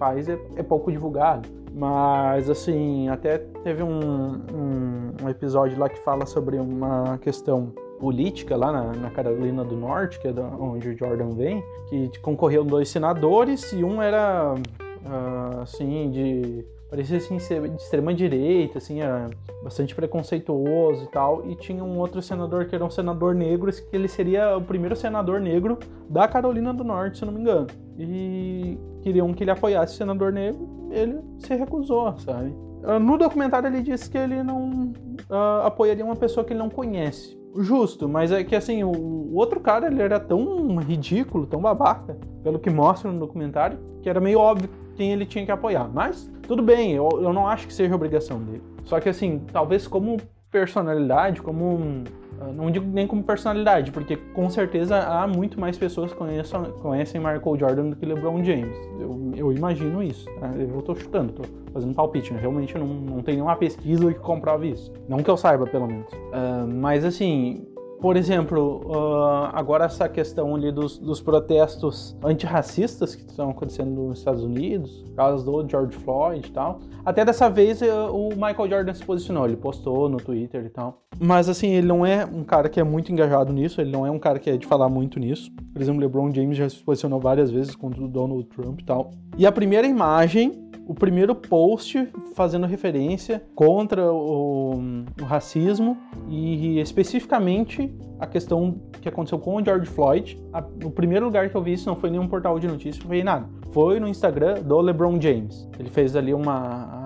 faz 0.00 0.28
é, 0.28 0.38
é 0.56 0.62
pouco 0.62 0.90
divulgado. 0.90 1.46
Mas, 1.72 2.50
assim, 2.50 3.08
até 3.08 3.38
teve 3.62 3.82
um, 3.82 4.32
um, 4.52 5.12
um, 5.22 5.28
episódio 5.28 5.78
lá 5.78 5.88
que 5.88 6.00
fala 6.00 6.26
sobre 6.26 6.56
uma 6.56 7.16
questão 7.18 7.72
política 8.00 8.56
lá 8.56 8.72
na, 8.72 8.92
na 8.94 9.10
Carolina 9.10 9.62
do 9.62 9.76
Norte, 9.76 10.18
que 10.18 10.26
é 10.26 10.32
da, 10.32 10.42
onde 10.42 10.88
o 10.88 10.98
Jordan 10.98 11.30
vem, 11.30 11.62
que 11.88 12.10
concorreram 12.20 12.66
dois 12.66 12.88
senadores 12.88 13.72
e 13.72 13.84
um 13.84 14.02
era, 14.02 14.54
uh, 14.54 15.60
assim, 15.60 16.10
de 16.10 16.64
parecia 16.90 17.18
assim 17.18 17.38
ser 17.38 17.68
de 17.68 17.80
extrema 17.80 18.12
direita, 18.12 18.78
assim, 18.78 19.00
era 19.00 19.30
bastante 19.62 19.94
preconceituoso 19.94 21.04
e 21.04 21.06
tal, 21.06 21.48
e 21.48 21.54
tinha 21.54 21.84
um 21.84 21.96
outro 21.98 22.20
senador 22.20 22.64
que 22.66 22.74
era 22.74 22.84
um 22.84 22.90
senador 22.90 23.32
negro, 23.32 23.70
que 23.72 23.94
ele 23.94 24.08
seria 24.08 24.56
o 24.56 24.60
primeiro 24.60 24.96
senador 24.96 25.40
negro 25.40 25.78
da 26.08 26.26
Carolina 26.26 26.74
do 26.74 26.82
Norte, 26.82 27.18
se 27.18 27.24
não 27.24 27.32
me 27.32 27.40
engano. 27.40 27.68
E 28.02 28.78
queriam 29.02 29.32
que 29.34 29.44
ele 29.44 29.50
apoiasse 29.50 29.94
o 29.94 29.96
senador 29.98 30.32
negro, 30.32 30.88
ele 30.90 31.18
se 31.38 31.54
recusou, 31.54 32.16
sabe? 32.18 32.54
Ah, 32.82 32.98
no 32.98 33.18
documentário 33.18 33.68
ele 33.68 33.82
disse 33.82 34.08
que 34.08 34.16
ele 34.16 34.42
não 34.42 34.92
uh, 35.28 35.66
apoiaria 35.66 36.04
uma 36.04 36.16
pessoa 36.16 36.44
que 36.44 36.52
ele 36.52 36.60
não 36.60 36.70
conhece. 36.70 37.38
Justo, 37.56 38.08
mas 38.08 38.30
é 38.30 38.44
que 38.44 38.54
assim, 38.54 38.84
o 38.84 39.34
outro 39.34 39.60
cara 39.60 39.88
ele 39.88 40.00
era 40.00 40.18
tão 40.20 40.76
ridículo, 40.76 41.46
tão 41.46 41.60
babaca, 41.60 42.16
pelo 42.42 42.58
que 42.58 42.70
mostra 42.70 43.10
no 43.10 43.18
documentário, 43.18 43.78
que 44.00 44.08
era 44.08 44.20
meio 44.20 44.38
óbvio 44.38 44.70
quem 44.96 45.12
ele 45.12 45.26
tinha 45.26 45.44
que 45.44 45.50
apoiar. 45.50 45.90
Mas 45.92 46.30
tudo 46.46 46.62
bem, 46.62 46.92
eu, 46.92 47.08
eu 47.20 47.32
não 47.32 47.46
acho 47.46 47.66
que 47.66 47.74
seja 47.74 47.94
obrigação 47.94 48.40
dele. 48.40 48.62
Só 48.84 48.98
que 49.00 49.08
assim, 49.08 49.42
talvez 49.52 49.86
como 49.86 50.16
personalidade, 50.50 51.40
como. 51.40 52.04
Ah, 52.40 52.52
não 52.52 52.70
digo 52.70 52.86
nem 52.86 53.06
como 53.06 53.22
personalidade, 53.22 53.92
porque 53.92 54.16
com 54.16 54.48
certeza 54.48 54.98
há 54.98 55.26
muito 55.26 55.60
mais 55.60 55.76
pessoas 55.76 56.10
que 56.10 56.18
conhecem, 56.18 56.60
conhecem 56.80 57.20
Michael 57.20 57.58
Jordan 57.58 57.90
do 57.90 57.96
que 57.96 58.06
LeBron 58.06 58.42
James. 58.42 58.76
Eu, 58.98 59.32
eu 59.36 59.52
imagino 59.52 60.02
isso. 60.02 60.24
Tá? 60.40 60.50
Eu 60.58 60.78
estou 60.78 60.96
chutando, 60.96 61.30
estou 61.30 61.46
fazendo 61.72 61.94
palpite. 61.94 62.32
Né? 62.32 62.40
Realmente 62.40 62.76
não, 62.78 62.86
não 62.86 63.22
tem 63.22 63.34
nenhuma 63.34 63.56
pesquisa 63.56 64.12
que 64.12 64.20
comprove 64.20 64.70
isso. 64.70 64.90
Não 65.08 65.18
que 65.22 65.30
eu 65.30 65.36
saiba, 65.36 65.66
pelo 65.66 65.86
menos. 65.86 66.10
Uh, 66.12 66.66
mas 66.66 67.04
assim, 67.04 67.66
por 68.00 68.16
exemplo, 68.16 68.82
uh, 68.86 69.50
agora 69.52 69.84
essa 69.84 70.08
questão 70.08 70.54
ali 70.54 70.72
dos, 70.72 70.98
dos, 70.98 71.20
protestos 71.20 72.16
antirracistas 72.24 73.14
que 73.14 73.22
estão 73.22 73.50
acontecendo 73.50 73.90
nos 73.90 74.18
Estados 74.18 74.42
Unidos, 74.42 75.04
caso 75.14 75.44
do 75.44 75.68
George 75.68 75.96
Floyd 75.98 76.48
e 76.48 76.50
tal. 76.50 76.80
Até 77.04 77.24
dessa 77.24 77.50
vez 77.50 77.82
uh, 77.82 77.86
o 78.10 78.30
Michael 78.30 78.70
Jordan 78.70 78.94
se 78.94 79.04
posicionou, 79.04 79.44
ele 79.44 79.56
postou 79.56 80.08
no 80.08 80.16
Twitter 80.16 80.64
e 80.64 80.70
tal. 80.70 81.02
Mas 81.20 81.48
assim, 81.48 81.68
ele 81.68 81.86
não 81.86 82.06
é 82.06 82.24
um 82.24 82.42
cara 82.42 82.70
que 82.70 82.80
é 82.80 82.84
muito 82.84 83.12
engajado 83.12 83.52
nisso, 83.52 83.80
ele 83.80 83.90
não 83.90 84.06
é 84.06 84.10
um 84.10 84.18
cara 84.18 84.38
que 84.38 84.48
é 84.48 84.56
de 84.56 84.66
falar 84.66 84.88
muito 84.88 85.20
nisso. 85.20 85.50
Por 85.72 85.82
exemplo, 85.82 86.00
LeBron 86.00 86.32
James 86.32 86.56
já 86.56 86.68
se 86.68 86.82
posicionou 86.82 87.20
várias 87.20 87.50
vezes 87.50 87.76
contra 87.76 88.02
o 88.02 88.08
Donald 88.08 88.44
Trump 88.44 88.80
e 88.80 88.84
tal. 88.84 89.10
E 89.36 89.46
a 89.46 89.52
primeira 89.52 89.86
imagem 89.86 90.70
o 90.90 90.94
primeiro 90.94 91.36
post 91.36 92.08
fazendo 92.34 92.66
referência 92.66 93.40
contra 93.54 94.12
o, 94.12 95.04
o, 95.20 95.24
racismo 95.24 95.96
e 96.28 96.80
especificamente 96.80 97.89
a 98.18 98.26
questão 98.26 98.80
que 99.00 99.08
aconteceu 99.08 99.38
com 99.38 99.56
o 99.56 99.64
George 99.64 99.86
Floyd. 99.86 100.40
A, 100.52 100.62
o 100.84 100.90
primeiro 100.90 101.26
lugar 101.26 101.48
que 101.48 101.56
eu 101.56 101.62
vi 101.62 101.72
isso 101.72 101.88
não 101.88 101.96
foi 101.96 102.10
nenhum 102.10 102.28
portal 102.28 102.58
de 102.58 102.68
notícias, 102.68 103.04
foi 103.04 103.22
nada. 103.22 103.48
Foi 103.72 103.98
no 103.98 104.06
Instagram 104.06 104.62
do 104.62 104.80
LeBron 104.80 105.20
James. 105.20 105.68
Ele 105.78 105.88
fez 105.88 106.14
ali 106.14 106.34
uma 106.34 107.00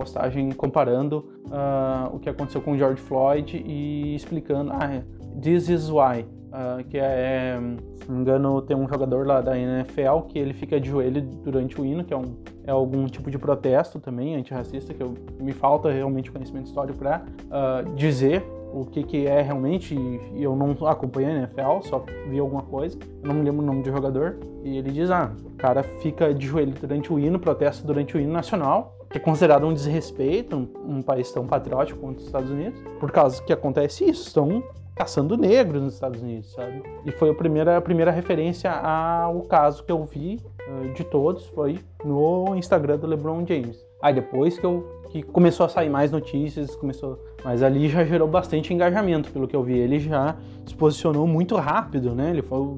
postagem 0.00 0.50
comparando 0.52 1.18
uh, 1.46 2.16
o 2.16 2.18
que 2.18 2.30
aconteceu 2.30 2.62
com 2.62 2.72
o 2.72 2.78
George 2.78 3.02
Floyd 3.02 3.62
e 3.66 4.14
explicando, 4.14 4.72
ah, 4.72 5.02
this 5.42 5.68
is 5.68 5.90
why. 5.90 6.24
Uh, 6.50 6.82
que 6.88 6.98
é, 6.98 7.60
se 8.02 8.08
não 8.08 8.16
me 8.16 8.22
engano, 8.22 8.62
tem 8.62 8.76
um 8.76 8.88
jogador 8.88 9.24
lá 9.24 9.40
da 9.40 9.56
NFL 9.56 10.22
que 10.26 10.38
ele 10.38 10.52
fica 10.52 10.80
de 10.80 10.88
joelho 10.88 11.22
durante 11.22 11.80
o 11.80 11.84
hino, 11.84 12.02
que 12.02 12.12
é, 12.12 12.16
um, 12.16 12.34
é 12.64 12.70
algum 12.70 13.06
tipo 13.06 13.30
de 13.30 13.38
protesto 13.38 14.00
também 14.00 14.34
antirracista, 14.34 14.92
que 14.92 15.02
eu, 15.02 15.14
me 15.38 15.52
falta 15.52 15.92
realmente 15.92 16.32
conhecimento 16.32 16.66
histórico 16.66 16.98
para 16.98 17.18
uh, 17.18 17.22
ah, 17.50 17.84
dizer 17.94 18.42
o 18.72 18.84
que, 18.84 19.02
que 19.02 19.26
é 19.26 19.42
realmente, 19.42 19.94
e 19.94 20.42
eu 20.42 20.54
não 20.54 20.76
acompanhei 20.86 21.30
a 21.30 21.38
NFL, 21.38 21.80
só 21.82 22.04
vi 22.28 22.38
alguma 22.38 22.62
coisa, 22.62 22.98
eu 23.22 23.28
não 23.28 23.34
me 23.34 23.42
lembro 23.42 23.62
o 23.62 23.66
nome 23.66 23.82
do 23.82 23.90
jogador, 23.90 24.38
e 24.62 24.76
ele 24.76 24.90
diz, 24.90 25.10
ah, 25.10 25.32
o 25.44 25.56
cara 25.56 25.82
fica 25.82 26.32
de 26.32 26.46
joelho 26.46 26.72
durante 26.72 27.12
o 27.12 27.18
hino, 27.18 27.38
protesta 27.38 27.86
durante 27.86 28.16
o 28.16 28.20
hino 28.20 28.32
nacional, 28.32 28.96
que 29.10 29.18
é 29.18 29.20
considerado 29.20 29.66
um 29.66 29.74
desrespeito, 29.74 30.56
um, 30.56 30.98
um 30.98 31.02
país 31.02 31.30
tão 31.32 31.46
patriótico 31.46 32.00
quanto 32.00 32.18
os 32.18 32.26
Estados 32.26 32.50
Unidos, 32.50 32.80
por 33.00 33.10
causa 33.10 33.42
que 33.42 33.52
acontece 33.52 34.08
isso, 34.08 34.28
estão 34.28 34.62
caçando 34.94 35.36
negros 35.36 35.82
nos 35.82 35.94
Estados 35.94 36.20
Unidos, 36.20 36.52
sabe? 36.52 36.82
E 37.06 37.10
foi 37.10 37.30
a 37.30 37.34
primeira, 37.34 37.76
a 37.78 37.80
primeira 37.80 38.10
referência 38.10 38.70
ao 38.70 39.40
caso 39.42 39.82
que 39.82 39.90
eu 39.90 40.04
vi 40.04 40.38
uh, 40.68 40.92
de 40.92 41.04
todos, 41.04 41.46
foi 41.48 41.78
no 42.04 42.54
Instagram 42.54 42.98
do 42.98 43.06
LeBron 43.06 43.44
James. 43.46 43.89
Aí 44.02 44.14
depois 44.14 44.58
que 44.58 44.64
eu 44.64 44.98
que 45.10 45.22
começou 45.22 45.66
a 45.66 45.68
sair 45.68 45.90
mais 45.90 46.12
notícias, 46.12 46.76
começou, 46.76 47.18
mas 47.44 47.64
ali 47.64 47.88
já 47.88 48.04
gerou 48.04 48.28
bastante 48.28 48.72
engajamento, 48.72 49.32
pelo 49.32 49.48
que 49.48 49.56
eu 49.56 49.62
vi. 49.62 49.76
Ele 49.76 49.98
já 49.98 50.36
se 50.64 50.74
posicionou 50.74 51.26
muito 51.26 51.56
rápido, 51.56 52.14
né? 52.14 52.30
Ele 52.30 52.42
foi 52.42 52.76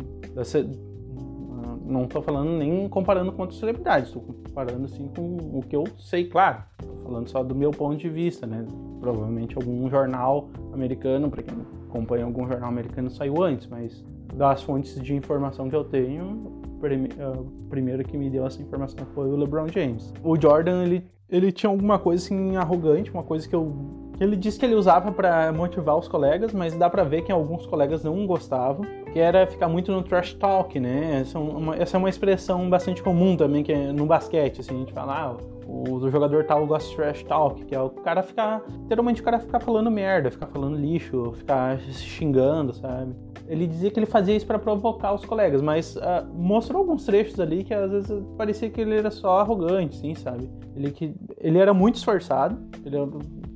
não 1.92 2.04
estou 2.04 2.22
falando 2.22 2.50
nem 2.50 2.88
comparando 2.88 3.32
com 3.32 3.42
outras 3.42 3.60
celebridades, 3.60 4.08
estou 4.08 4.22
comparando 4.22 4.86
assim 4.86 5.08
com 5.14 5.36
o 5.58 5.62
que 5.62 5.76
eu 5.76 5.84
sei, 5.98 6.24
claro. 6.24 6.62
Estou 6.80 7.02
falando 7.04 7.28
só 7.28 7.42
do 7.42 7.54
meu 7.54 7.70
ponto 7.70 7.96
de 7.96 8.08
vista, 8.08 8.46
né? 8.46 8.64
Provavelmente 9.00 9.56
algum 9.56 9.88
jornal 9.90 10.48
americano, 10.72 11.30
para 11.30 11.42
quem 11.42 11.56
acompanha 11.88 12.24
algum 12.24 12.46
jornal 12.48 12.68
americano, 12.68 13.10
saiu 13.10 13.42
antes, 13.42 13.66
mas 13.66 14.02
das 14.34 14.62
fontes 14.62 15.00
de 15.00 15.14
informação 15.14 15.68
que 15.68 15.76
eu 15.76 15.84
tenho, 15.84 16.61
o 16.86 17.68
primeiro 17.68 18.04
que 18.04 18.16
me 18.16 18.28
deu 18.30 18.46
essa 18.46 18.60
informação 18.60 19.06
foi 19.14 19.28
o 19.28 19.36
LeBron 19.36 19.68
James. 19.68 20.12
O 20.22 20.40
Jordan, 20.40 20.84
ele 20.84 21.04
ele 21.32 21.50
tinha 21.50 21.70
alguma 21.70 21.98
coisa 21.98 22.22
assim 22.22 22.56
arrogante, 22.56 23.10
uma 23.10 23.22
coisa 23.22 23.48
que 23.48 23.56
eu 23.56 23.74
ele 24.20 24.36
disse 24.36 24.58
que 24.58 24.66
ele 24.66 24.74
usava 24.74 25.10
para 25.10 25.50
motivar 25.52 25.96
os 25.96 26.06
colegas, 26.06 26.52
mas 26.52 26.76
dá 26.76 26.88
para 26.88 27.02
ver 27.02 27.22
que 27.22 27.32
alguns 27.32 27.66
colegas 27.66 28.04
não 28.04 28.24
gostavam, 28.24 28.84
que 29.12 29.18
era 29.18 29.46
ficar 29.46 29.68
muito 29.68 29.90
no 29.90 30.02
trash 30.02 30.34
talk, 30.34 30.78
né? 30.78 31.22
Essa 31.22 31.38
é 31.38 31.40
uma, 31.40 31.76
essa 31.76 31.96
é 31.96 31.98
uma 31.98 32.08
expressão 32.08 32.70
bastante 32.70 33.02
comum 33.02 33.36
também 33.36 33.64
que 33.64 33.72
é 33.72 33.90
no 33.90 34.06
basquete, 34.06 34.60
assim, 34.60 34.76
a 34.76 34.78
gente 34.78 34.92
fala, 34.92 35.12
ah, 35.12 35.36
o, 35.66 35.94
o 35.94 36.10
jogador 36.10 36.44
tal 36.44 36.64
gosta 36.66 36.88
de 36.88 36.94
trash 36.94 37.24
talk, 37.24 37.64
que 37.64 37.74
é 37.74 37.80
o 37.80 37.90
cara 37.90 38.22
ficar, 38.22 38.62
literalmente 38.82 39.20
o 39.20 39.24
cara 39.24 39.40
ficar 39.40 39.58
falando 39.58 39.90
merda, 39.90 40.30
ficar 40.30 40.46
falando 40.46 40.76
lixo, 40.76 41.32
ficar 41.36 41.80
xingando, 41.80 42.74
sabe? 42.74 43.12
Ele 43.48 43.66
dizia 43.66 43.90
que 43.90 43.98
ele 43.98 44.06
fazia 44.06 44.36
isso 44.36 44.46
para 44.46 44.58
provocar 44.58 45.12
os 45.12 45.24
colegas, 45.24 45.60
mas 45.60 45.96
uh, 45.96 46.00
mostrou 46.32 46.80
alguns 46.80 47.04
trechos 47.04 47.38
ali 47.40 47.64
que 47.64 47.74
às 47.74 47.90
vezes 47.90 48.10
parecia 48.36 48.70
que 48.70 48.80
ele 48.80 48.96
era 48.96 49.10
só 49.10 49.40
arrogante, 49.40 49.96
sim, 49.96 50.14
sabe? 50.14 50.48
Ele, 50.74 50.90
que, 50.90 51.14
ele 51.38 51.58
era 51.58 51.74
muito 51.74 51.96
esforçado, 51.96 52.58
ele 52.84 52.96
era 52.96 53.08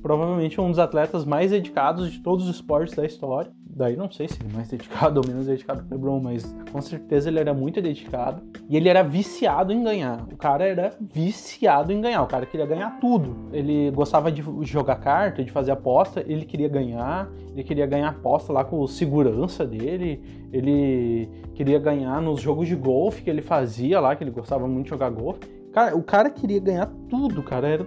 provavelmente 0.03 0.61
um 0.61 0.71
dos 0.71 0.79
atletas 0.79 1.25
mais 1.25 1.51
dedicados 1.51 2.13
de 2.13 2.21
todos 2.21 2.49
os 2.49 2.57
esportes 2.57 2.95
da 2.95 3.05
história. 3.05 3.51
Daí 3.77 3.95
não 3.95 4.11
sei 4.11 4.27
se 4.27 4.39
é 4.43 4.57
mais 4.57 4.69
dedicado 4.69 5.21
ou 5.21 5.27
menos 5.27 5.47
dedicado 5.47 5.83
que 5.83 5.93
o 5.93 5.95
LeBron, 5.95 6.19
mas 6.19 6.57
com 6.73 6.81
certeza 6.81 7.29
ele 7.29 7.39
era 7.39 7.53
muito 7.53 7.79
dedicado. 7.83 8.43
E 8.71 8.75
ele 8.75 8.89
era 8.89 9.03
viciado 9.03 9.71
em 9.71 9.85
ganhar. 9.85 10.27
O 10.33 10.37
cara 10.37 10.65
era 10.65 10.97
viciado 10.99 11.93
em 11.93 12.01
ganhar. 12.01 12.23
O 12.23 12.27
cara 12.27 12.47
queria 12.47 12.65
ganhar 12.65 12.99
tudo. 12.99 13.51
Ele 13.53 13.91
gostava 13.91 14.33
de 14.33 14.43
jogar 14.63 14.97
carta, 14.97 15.45
de 15.45 15.53
fazer 15.53 15.73
aposta. 15.73 16.25
Ele 16.27 16.47
queria 16.47 16.71
ganhar. 16.71 17.31
Ele 17.53 17.63
queria 17.63 17.85
ganhar 17.85 18.09
aposta 18.09 18.51
lá 18.51 18.65
com 18.65 18.87
segurança 18.87 19.67
dele. 19.67 20.23
Ele 20.51 21.29
queria 21.55 21.79
ganhar 21.79 22.23
nos 22.23 22.41
jogos 22.41 22.67
de 22.67 22.75
golfe 22.75 23.23
que 23.23 23.29
ele 23.29 23.43
fazia 23.43 24.01
lá, 24.01 24.17
que 24.17 24.25
ele 24.25 24.31
gostava 24.31 24.67
muito 24.67 24.85
de 24.85 24.91
jogar 24.91 25.11
golfe. 25.11 25.41
Cara, 25.77 25.95
o 25.95 26.03
cara 26.03 26.31
queria 26.31 26.59
ganhar 26.59 26.87
tudo, 27.07 27.43
cara, 27.43 27.69
era 27.69 27.87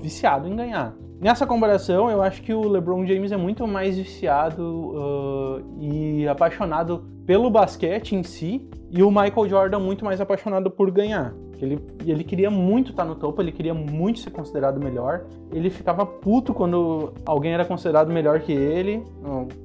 viciado 0.00 0.46
em 0.46 0.54
ganhar. 0.54 0.94
Nessa 1.20 1.44
comparação, 1.44 2.08
eu 2.08 2.22
acho 2.22 2.40
que 2.40 2.54
o 2.54 2.68
LeBron 2.68 3.04
James 3.04 3.32
é 3.32 3.36
muito 3.36 3.66
mais 3.66 3.96
viciado 3.96 4.62
uh, 4.62 5.80
e 5.80 6.28
apaixonado 6.28 7.04
pelo 7.26 7.50
basquete 7.50 8.14
em 8.14 8.22
si, 8.22 8.68
e 8.88 9.02
o 9.02 9.10
Michael 9.10 9.48
Jordan 9.48 9.80
muito 9.80 10.04
mais 10.04 10.20
apaixonado 10.20 10.70
por 10.70 10.92
ganhar. 10.92 11.34
Ele, 11.60 11.80
ele 12.06 12.24
queria 12.24 12.50
muito 12.50 12.90
estar 12.90 13.04
no 13.04 13.14
topo, 13.14 13.40
ele 13.40 13.52
queria 13.52 13.74
muito 13.74 14.20
ser 14.20 14.30
considerado 14.30 14.80
melhor. 14.80 15.24
Ele 15.52 15.70
ficava 15.70 16.04
puto 16.04 16.52
quando 16.52 17.12
alguém 17.24 17.52
era 17.52 17.64
considerado 17.64 18.12
melhor 18.12 18.40
que 18.40 18.52
ele. 18.52 19.02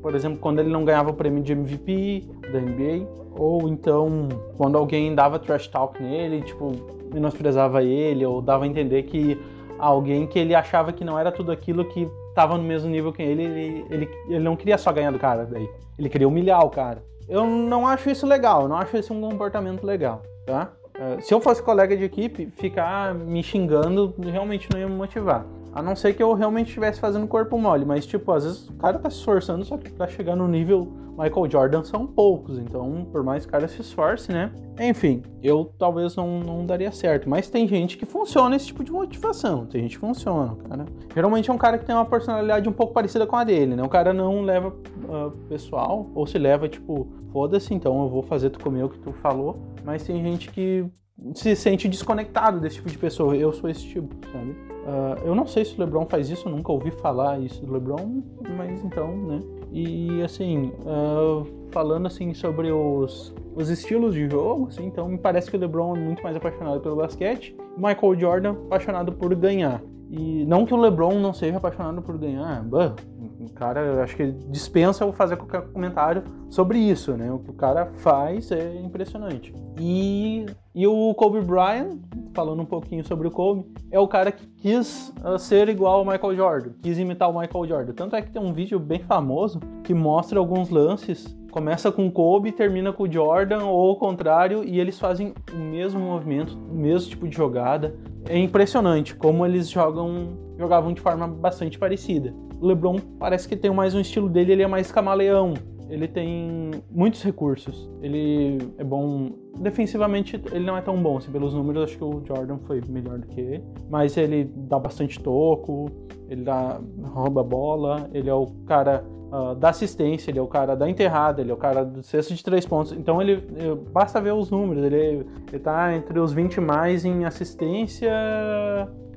Por 0.01 0.15
exemplo, 0.15 0.39
quando 0.39 0.59
ele 0.59 0.69
não 0.69 0.85
ganhava 0.85 1.09
o 1.09 1.13
prêmio 1.13 1.41
de 1.41 1.53
MVP 1.53 2.25
da 2.51 2.59
NBA. 2.59 3.07
Ou 3.37 3.69
então, 3.69 4.27
quando 4.57 4.77
alguém 4.77 5.13
dava 5.15 5.39
trash 5.39 5.67
talk 5.67 6.01
nele, 6.01 6.41
tipo, 6.41 6.71
menosprezava 7.13 7.83
ele 7.83 8.25
ou 8.25 8.41
dava 8.41 8.65
a 8.65 8.67
entender 8.67 9.03
que 9.03 9.39
alguém 9.77 10.27
que 10.27 10.37
ele 10.37 10.53
achava 10.53 10.91
que 10.91 11.05
não 11.05 11.17
era 11.17 11.31
tudo 11.31 11.51
aquilo 11.51 11.85
que 11.85 12.07
estava 12.29 12.57
no 12.57 12.63
mesmo 12.63 12.89
nível 12.89 13.13
que 13.13 13.21
ele, 13.21 13.43
ele, 13.43 13.85
ele, 13.89 14.09
ele 14.27 14.39
não 14.39 14.55
queria 14.55 14.77
só 14.77 14.91
ganhar 14.91 15.11
do 15.11 15.19
cara 15.19 15.45
daí. 15.45 15.69
Ele 15.97 16.09
queria 16.09 16.27
humilhar 16.27 16.63
o 16.65 16.69
cara. 16.69 17.03
Eu 17.27 17.45
não 17.45 17.87
acho 17.87 18.09
isso 18.09 18.25
legal, 18.25 18.67
não 18.67 18.75
acho 18.75 18.97
esse 18.97 19.13
um 19.13 19.21
comportamento 19.21 19.85
legal, 19.85 20.23
tá? 20.45 20.71
Uh, 20.99 21.21
se 21.21 21.33
eu 21.33 21.39
fosse 21.39 21.63
colega 21.63 21.95
de 21.95 22.03
equipe, 22.03 22.49
ficar 22.57 23.15
me 23.15 23.41
xingando 23.41 24.13
realmente 24.19 24.67
não 24.69 24.77
ia 24.77 24.87
me 24.87 24.95
motivar. 24.95 25.45
A 25.73 25.81
não 25.81 25.95
ser 25.95 26.13
que 26.13 26.23
eu 26.23 26.33
realmente 26.33 26.67
estivesse 26.67 26.99
fazendo 26.99 27.27
corpo 27.27 27.57
mole, 27.57 27.85
mas 27.85 28.05
tipo, 28.05 28.31
às 28.31 28.43
vezes 28.43 28.69
o 28.69 28.73
cara 28.73 28.97
tá 28.97 29.09
se 29.09 29.17
esforçando, 29.17 29.63
só 29.63 29.77
que 29.77 29.91
pra 29.91 30.07
chegar 30.07 30.35
no 30.35 30.47
nível 30.47 30.91
Michael 31.19 31.51
Jordan 31.51 31.83
são 31.83 32.07
poucos, 32.07 32.57
então 32.57 33.05
por 33.11 33.23
mais 33.23 33.43
que 33.43 33.49
o 33.49 33.51
cara 33.51 33.67
se 33.67 33.81
esforce, 33.81 34.31
né? 34.31 34.51
Enfim, 34.79 35.21
eu 35.43 35.73
talvez 35.77 36.15
não, 36.15 36.39
não 36.39 36.65
daria 36.65 36.91
certo, 36.93 37.29
mas 37.29 37.49
tem 37.49 37.67
gente 37.67 37.97
que 37.97 38.05
funciona 38.05 38.55
esse 38.55 38.67
tipo 38.67 38.85
de 38.85 38.91
motivação, 38.91 39.65
tem 39.65 39.81
gente 39.81 39.95
que 39.95 39.99
funciona, 39.99 40.55
cara. 40.69 40.85
Geralmente 41.13 41.49
é 41.49 41.53
um 41.53 41.57
cara 41.57 41.77
que 41.77 41.85
tem 41.85 41.93
uma 41.93 42.05
personalidade 42.05 42.69
um 42.69 42.71
pouco 42.71 42.93
parecida 42.93 43.27
com 43.27 43.35
a 43.35 43.43
dele, 43.43 43.75
né? 43.75 43.83
O 43.83 43.89
cara 43.89 44.13
não 44.13 44.41
leva 44.41 44.69
uh, 44.69 45.31
pessoal, 45.49 46.09
ou 46.15 46.25
se 46.25 46.37
leva 46.37 46.69
tipo, 46.69 47.09
foda-se, 47.33 47.73
então 47.73 48.01
eu 48.01 48.07
vou 48.07 48.23
fazer 48.23 48.49
tu 48.49 48.59
comer 48.59 48.83
o 48.83 48.89
que 48.89 48.99
tu 48.99 49.11
falou, 49.11 49.59
mas 49.83 50.03
tem 50.03 50.23
gente 50.23 50.49
que 50.49 50.89
se 51.33 51.55
sente 51.55 51.87
desconectado 51.87 52.59
desse 52.59 52.77
tipo 52.77 52.89
de 52.89 52.97
pessoa. 52.97 53.35
Eu 53.35 53.51
sou 53.51 53.69
esse 53.69 53.85
tipo, 53.85 54.15
sabe? 54.31 54.51
Uh, 54.51 55.25
eu 55.25 55.35
não 55.35 55.45
sei 55.45 55.65
se 55.65 55.75
o 55.75 55.79
LeBron 55.79 56.05
faz 56.05 56.29
isso, 56.29 56.49
nunca 56.49 56.71
ouvi 56.71 56.91
falar 56.91 57.39
isso 57.39 57.63
do 57.65 57.73
LeBron, 57.73 58.23
mas 58.57 58.83
então, 58.83 59.15
né? 59.15 59.39
E 59.71 60.21
assim, 60.23 60.71
uh, 60.79 61.45
falando 61.69 62.07
assim 62.07 62.33
sobre 62.33 62.71
os, 62.71 63.35
os 63.55 63.69
estilos 63.69 64.15
de 64.15 64.27
jogo, 64.27 64.67
assim, 64.67 64.85
então 64.85 65.07
me 65.07 65.17
parece 65.17 65.51
que 65.51 65.57
o 65.57 65.59
LeBron 65.59 65.95
é 65.95 65.99
muito 65.99 66.23
mais 66.23 66.35
apaixonado 66.35 66.79
pelo 66.79 66.95
basquete, 66.95 67.55
Michael 67.77 68.19
Jordan 68.19 68.51
apaixonado 68.51 69.11
por 69.11 69.35
ganhar. 69.35 69.81
E 70.09 70.43
não 70.45 70.65
que 70.65 70.73
o 70.73 70.77
LeBron 70.77 71.19
não 71.19 71.33
seja 71.33 71.57
apaixonado 71.57 72.01
por 72.01 72.17
ganhar, 72.17 72.63
bah, 72.63 72.95
o 73.39 73.49
cara, 73.53 74.03
acho 74.03 74.15
que 74.15 74.31
dispensa 74.49 75.03
eu 75.03 75.13
fazer 75.13 75.37
qualquer 75.37 75.61
comentário 75.71 76.23
sobre 76.49 76.77
isso, 76.77 77.15
né? 77.15 77.31
O 77.31 77.39
que 77.39 77.49
o 77.49 77.53
cara 77.53 77.85
faz 77.97 78.51
é 78.51 78.75
impressionante. 78.81 79.53
E, 79.79 80.45
e 80.75 80.85
o 80.85 81.13
Kobe 81.13 81.41
Bryant, 81.41 81.97
falando 82.33 82.61
um 82.61 82.65
pouquinho 82.65 83.05
sobre 83.05 83.27
o 83.27 83.31
Kobe, 83.31 83.65
é 83.91 83.99
o 83.99 84.07
cara 84.07 84.31
que 84.31 84.45
quis 84.45 85.13
uh, 85.23 85.39
ser 85.39 85.69
igual 85.69 85.99
ao 85.99 86.05
Michael 86.05 86.35
Jordan, 86.35 86.71
quis 86.81 86.97
imitar 86.97 87.29
o 87.29 87.39
Michael 87.39 87.67
Jordan. 87.67 87.93
Tanto 87.93 88.15
é 88.15 88.21
que 88.21 88.31
tem 88.31 88.41
um 88.41 88.53
vídeo 88.53 88.79
bem 88.79 88.99
famoso 88.99 89.59
que 89.83 89.93
mostra 89.93 90.37
alguns 90.37 90.69
lances 90.69 91.37
começa 91.49 91.91
com 91.91 92.09
Kobe, 92.11 92.51
termina 92.51 92.93
com 92.93 93.03
o 93.03 93.11
Jordan 93.11 93.65
ou 93.65 93.91
o 93.91 93.95
contrário 93.95 94.63
e 94.63 94.79
eles 94.79 94.99
fazem 94.99 95.33
o 95.51 95.57
mesmo 95.57 95.99
movimento, 95.99 96.55
o 96.55 96.75
mesmo 96.75 97.09
tipo 97.09 97.27
de 97.27 97.35
jogada. 97.35 97.95
É 98.27 98.37
impressionante 98.37 99.15
como 99.15 99.45
eles 99.45 99.69
jogam, 99.69 100.37
jogavam 100.57 100.93
de 100.93 101.01
forma 101.01 101.27
bastante 101.27 101.77
parecida. 101.77 102.33
LeBron 102.61 102.97
parece 103.17 103.47
que 103.47 103.55
tem 103.55 103.71
mais 103.71 103.95
um 103.95 103.99
estilo 103.99 104.29
dele, 104.29 104.53
ele 104.53 104.63
é 104.63 104.67
mais 104.67 104.91
camaleão. 104.91 105.53
Ele 105.89 106.07
tem 106.07 106.71
muitos 106.91 107.23
recursos. 107.23 107.89
Ele 108.01 108.59
é 108.77 108.83
bom 108.83 109.31
defensivamente, 109.59 110.39
ele 110.51 110.65
não 110.65 110.77
é 110.77 110.81
tão 110.81 111.01
bom 111.01 111.17
assim, 111.17 111.31
pelos 111.31 111.53
números, 111.53 111.83
acho 111.83 111.97
que 111.97 112.03
o 112.03 112.21
Jordan 112.25 112.59
foi 112.59 112.81
melhor 112.87 113.17
do 113.17 113.27
que 113.27 113.41
ele, 113.41 113.63
mas 113.89 114.15
ele 114.15 114.45
dá 114.55 114.77
bastante 114.77 115.19
toco, 115.19 115.89
ele 116.29 116.43
dá 116.43 116.79
rouba 117.03 117.43
bola, 117.43 118.07
ele 118.13 118.29
é 118.29 118.33
o 118.33 118.45
cara 118.67 119.03
uh, 119.31 119.55
da 119.55 119.69
assistência, 119.69 120.31
ele 120.31 120.39
é 120.39 120.41
o 120.41 120.47
cara 120.47 120.75
da 120.75 120.89
enterrada, 120.89 121.41
ele 121.41 121.51
é 121.51 121.53
o 121.53 121.57
cara 121.57 121.83
do 121.83 122.03
cesto 122.03 122.33
de 122.33 122.43
três 122.43 122.65
pontos. 122.65 122.91
Então 122.91 123.21
ele, 123.21 123.43
basta 123.91 124.19
ver 124.21 124.33
os 124.33 124.49
números, 124.49 124.83
ele, 124.83 125.25
está 125.51 125.93
entre 125.93 126.19
os 126.19 126.33
20 126.33 126.59
mais 126.61 127.05
em 127.05 127.25
assistência, 127.25 128.11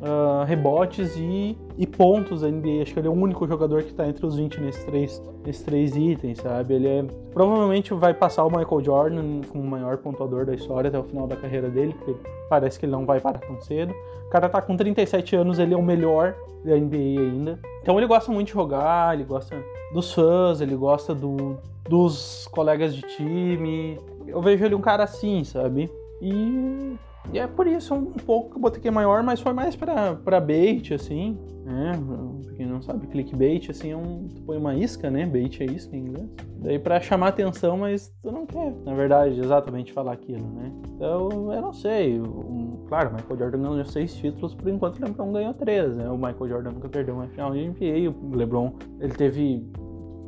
uh, 0.03 0.45
rebotes 0.45 1.17
e, 1.17 1.57
e 1.79 1.87
pontos 1.87 2.43
da 2.43 2.49
NBA. 2.49 2.83
Acho 2.83 2.93
que 2.93 3.01
ele 3.01 3.09
é 3.09 3.11
o 3.11 3.15
único 3.15 3.47
jogador 3.47 3.83
que 3.83 3.91
está 3.91 4.07
entre 4.07 4.27
os 4.27 4.37
20 4.37 4.61
nesses 4.61 4.85
três, 4.85 5.23
nesses 5.47 5.63
três 5.63 5.97
itens, 5.97 6.39
sabe? 6.39 6.75
Ele 6.75 6.89
é, 6.89 7.05
provavelmente 7.33 7.95
vai 7.95 8.13
passar 8.13 8.45
o 8.45 8.51
Michael 8.51 8.83
Jordan 8.83 9.41
como 9.49 9.63
o 9.63 9.67
maior 9.67 9.97
pontuador 9.99 10.45
da 10.45 10.55
história 10.55 10.89
até 10.89 10.99
o 10.99 11.05
final 11.05 11.27
da 11.27 11.37
carreira 11.37 11.71
dele, 11.71 11.95
porque 11.95 12.15
parece 12.49 12.79
que 12.79 12.85
ele 12.85 12.93
não 12.93 13.07
vai 13.07 13.21
parar 13.21 13.39
tão 13.39 13.61
cedo. 13.61 13.95
O 14.27 14.31
cara 14.31 14.49
tá 14.49 14.61
com 14.61 14.77
37 14.77 15.37
anos, 15.37 15.59
ele 15.59 15.75
é 15.75 15.77
o 15.77 15.83
melhor 15.83 16.35
da 16.65 16.77
NBA 16.77 17.21
ainda. 17.21 17.59
Então 17.83 17.99
ele 17.99 18.07
gosta 18.07 18.31
muito 18.31 18.47
de 18.47 18.53
jogar, 18.55 19.15
ele 19.15 19.25
gosta 19.25 19.61
dos 19.93 20.13
fãs, 20.13 20.61
ele 20.61 20.77
gosta 20.77 21.13
do, 21.15 21.59
dos 21.89 22.49
colegas 22.53 22.95
de 22.95 23.03
time. 23.03 23.99
Eu 24.27 24.41
vejo 24.41 24.65
ele 24.65 24.75
um 24.75 24.81
cara 24.81 25.03
assim, 25.03 25.43
sabe? 25.43 25.91
E, 26.21 26.95
e 27.33 27.39
é 27.39 27.47
por 27.47 27.67
isso 27.67 27.95
um, 27.95 28.13
pouco 28.13 28.51
que 28.51 28.57
eu 28.57 28.61
botei 28.61 28.81
que 28.81 28.89
é 28.89 28.91
maior, 28.91 29.23
mas 29.23 29.41
foi 29.41 29.53
mais 29.53 29.77
pra 29.77 30.41
bait, 30.41 30.93
assim. 30.93 31.39
Né? 31.65 31.93
Pra 32.45 32.55
quem 32.55 32.67
não 32.67 32.83
sabe, 32.83 33.07
clickbait, 33.07 33.71
assim, 33.71 33.93
é 33.93 33.97
um. 33.97 34.27
Tu 34.35 34.43
põe 34.43 34.59
uma 34.59 34.75
isca, 34.75 35.11
né? 35.11 35.25
Bait 35.25 35.61
é 35.61 35.67
isso 35.67 35.95
em 35.95 36.01
inglês. 36.01 36.29
Daí 36.59 36.79
pra 36.79 37.01
chamar 37.01 37.29
atenção, 37.29 37.77
mas 37.77 38.13
tu 38.23 38.33
não 38.33 38.47
quer, 38.47 38.73
na 38.85 38.95
verdade, 38.95 39.39
exatamente 39.39 39.93
falar 39.93 40.13
aquilo, 40.13 40.45
né? 40.55 40.73
Então, 40.95 41.53
eu 41.53 41.63
não 41.63 41.73
sei. 41.73 42.21
Um, 42.21 42.85
claro, 42.89 43.11
o 43.11 43.15
Michael 43.15 43.39
Jordan 43.39 43.63
ganhou 43.63 43.85
seis 43.85 44.15
títulos, 44.15 44.55
por 44.55 44.69
enquanto 44.69 44.99
o 44.99 45.05
LeBron 45.05 45.33
ganhou 45.33 45.55
três, 45.55 45.95
né? 45.95 46.09
O 46.09 46.17
Michael 46.17 46.49
Jordan 46.49 46.71
nunca 46.73 46.89
perdeu 46.89 47.15
uma 47.15 47.29
final 47.29 47.53
de 47.53 47.67
NBA, 47.67 48.11
o 48.11 48.37
LeBron, 48.37 48.73
ele 49.01 49.15
teve 49.15 49.65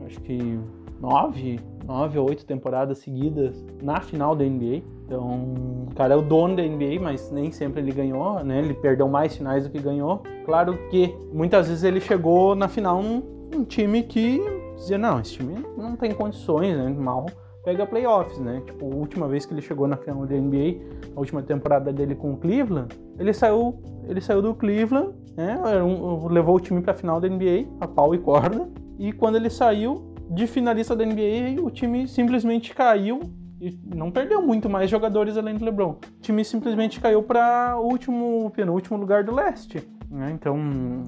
acho 0.07 0.20
que 0.20 0.59
nove, 1.00 1.59
nove 1.86 2.18
ou 2.18 2.28
oito 2.28 2.44
temporadas 2.44 2.98
seguidas 2.98 3.64
na 3.82 4.00
final 4.00 4.34
da 4.34 4.44
NBA. 4.44 4.82
Então, 5.04 5.54
o 5.90 5.94
cara 5.94 6.14
é 6.14 6.16
o 6.16 6.22
dono 6.22 6.56
da 6.56 6.62
NBA, 6.62 7.00
mas 7.00 7.30
nem 7.30 7.52
sempre 7.52 7.80
ele 7.80 7.92
ganhou, 7.92 8.42
né? 8.42 8.58
Ele 8.58 8.74
perdeu 8.74 9.08
mais 9.08 9.36
finais 9.36 9.64
do 9.64 9.70
que 9.70 9.78
ganhou. 9.78 10.22
Claro 10.44 10.78
que 10.90 11.14
muitas 11.32 11.68
vezes 11.68 11.84
ele 11.84 12.00
chegou 12.00 12.54
na 12.54 12.68
final 12.68 13.02
num, 13.02 13.22
num 13.52 13.64
time 13.64 14.02
que 14.02 14.40
dizia, 14.76 14.98
não, 14.98 15.20
esse 15.20 15.34
time 15.34 15.64
não 15.76 15.96
tem 15.96 16.12
condições, 16.12 16.76
né? 16.76 16.88
Mal 16.88 17.26
pega 17.64 17.86
playoffs, 17.86 18.38
né? 18.38 18.62
Tipo, 18.66 18.92
a 18.92 18.94
última 18.94 19.26
vez 19.26 19.46
que 19.46 19.54
ele 19.54 19.62
chegou 19.62 19.88
na 19.88 19.96
final 19.96 20.26
da 20.26 20.36
NBA, 20.36 20.80
a 21.16 21.18
última 21.18 21.42
temporada 21.42 21.92
dele 21.92 22.14
com 22.14 22.34
o 22.34 22.36
Cleveland, 22.36 22.94
ele 23.18 23.32
saiu, 23.32 23.80
ele 24.06 24.20
saiu 24.20 24.42
do 24.42 24.54
Cleveland, 24.54 25.14
né? 25.34 25.58
Um, 25.82 26.28
levou 26.28 26.56
o 26.56 26.60
time 26.60 26.82
para 26.82 26.92
a 26.92 26.96
final 26.96 27.20
da 27.20 27.28
NBA, 27.28 27.66
a 27.80 27.88
pau 27.88 28.14
e 28.14 28.18
corda, 28.18 28.68
e 28.98 29.12
quando 29.12 29.36
ele 29.36 29.48
saiu 29.48 30.13
de 30.30 30.46
finalista 30.46 30.96
da 30.96 31.04
NBA, 31.04 31.62
o 31.62 31.70
time 31.70 32.08
simplesmente 32.08 32.74
caiu 32.74 33.20
e 33.60 33.78
não 33.94 34.10
perdeu 34.10 34.42
muito 34.42 34.68
mais 34.68 34.90
jogadores 34.90 35.37
além 35.37 35.56
do 35.56 35.64
LeBron. 35.64 35.92
O 35.92 36.20
time 36.20 36.44
simplesmente 36.44 37.00
caiu 37.00 37.22
para 37.22 37.76
o 37.78 37.84
último, 37.84 38.50
penúltimo 38.54 38.96
lugar 38.96 39.24
do 39.24 39.34
leste. 39.34 39.87
Né? 40.10 40.32
Então, 40.32 41.04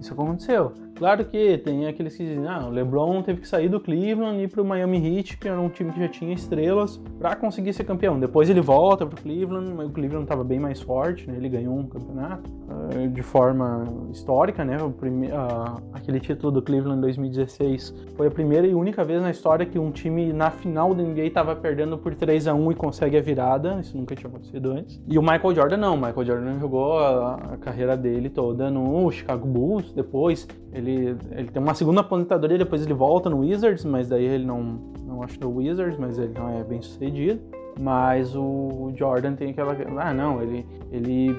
isso 0.00 0.12
aconteceu. 0.12 0.72
Claro 0.98 1.24
que 1.24 1.58
tem 1.58 1.86
aqueles 1.86 2.16
que 2.16 2.24
dizem, 2.24 2.44
ah, 2.48 2.66
o 2.66 2.70
LeBron 2.70 3.22
teve 3.22 3.40
que 3.40 3.46
sair 3.46 3.68
do 3.68 3.78
Cleveland 3.78 4.40
e 4.40 4.42
ir 4.42 4.48
pro 4.48 4.64
Miami 4.64 4.98
Heat, 4.98 5.38
que 5.38 5.46
era 5.46 5.60
um 5.60 5.68
time 5.68 5.92
que 5.92 6.00
já 6.00 6.08
tinha 6.08 6.34
estrelas, 6.34 7.00
para 7.20 7.36
conseguir 7.36 7.72
ser 7.72 7.84
campeão. 7.84 8.18
Depois 8.18 8.50
ele 8.50 8.60
volta 8.60 9.06
pro 9.06 9.22
Cleveland, 9.22 9.72
mas 9.76 9.86
o 9.88 9.92
Cleveland 9.92 10.24
estava 10.24 10.42
bem 10.42 10.58
mais 10.58 10.80
forte, 10.80 11.28
né? 11.30 11.36
Ele 11.36 11.48
ganhou 11.48 11.78
um 11.78 11.86
campeonato 11.86 12.50
uh, 12.50 13.08
de 13.10 13.22
forma 13.22 13.84
histórica, 14.10 14.64
né? 14.64 14.82
O 14.82 14.90
prime... 14.90 15.28
Uh, 15.28 15.80
aquele 15.92 16.18
título 16.18 16.50
do 16.50 16.62
Cleveland 16.62 16.98
em 16.98 17.02
2016 17.02 17.94
foi 18.16 18.26
a 18.26 18.30
primeira 18.30 18.66
e 18.66 18.74
única 18.74 19.04
vez 19.04 19.22
na 19.22 19.30
história 19.30 19.64
que 19.64 19.78
um 19.78 19.92
time 19.92 20.32
na 20.32 20.50
final 20.50 20.92
da 20.94 21.02
NBA 21.04 21.26
estava 21.26 21.54
perdendo 21.54 21.96
por 21.96 22.12
3 22.12 22.48
a 22.48 22.54
1 22.54 22.72
e 22.72 22.74
consegue 22.74 23.16
a 23.16 23.22
virada. 23.22 23.78
Isso 23.80 23.96
nunca 23.96 24.16
tinha 24.16 24.28
acontecido 24.28 24.72
antes. 24.72 25.00
E 25.06 25.16
o 25.16 25.22
Michael 25.22 25.54
Jordan 25.54 25.76
não. 25.76 25.94
O 25.94 25.96
Michael 25.96 26.24
Jordan 26.24 26.58
jogou 26.58 26.98
a, 26.98 27.34
a 27.34 27.56
carreira 27.56 27.96
dele 27.96 28.28
toda 28.28 28.68
no 28.68 29.08
Chicago 29.12 29.46
Bulls. 29.46 29.92
Depois 29.92 30.48
ele, 30.72 31.16
ele 31.30 31.48
tem 31.48 31.62
uma 31.62 31.74
segunda 31.74 32.00
aposentadoria, 32.00 32.58
depois 32.58 32.82
ele 32.84 32.94
volta 32.94 33.30
no 33.30 33.38
Wizards, 33.38 33.84
mas 33.84 34.08
daí 34.08 34.24
ele 34.24 34.44
não, 34.44 34.78
não 35.04 35.22
acha 35.22 35.38
no 35.40 35.56
Wizards, 35.56 35.98
mas 35.98 36.18
ele 36.18 36.32
não 36.38 36.48
é 36.48 36.62
bem 36.62 36.82
sucedido. 36.82 37.40
Mas 37.80 38.34
o 38.34 38.92
Jordan 38.96 39.34
tem 39.34 39.50
aquela. 39.50 39.76
Ah, 39.98 40.12
não, 40.12 40.42
ele, 40.42 40.66
ele 40.90 41.36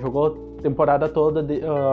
jogou 0.00 0.54
a 0.58 0.62
temporada 0.62 1.08
toda, 1.08 1.44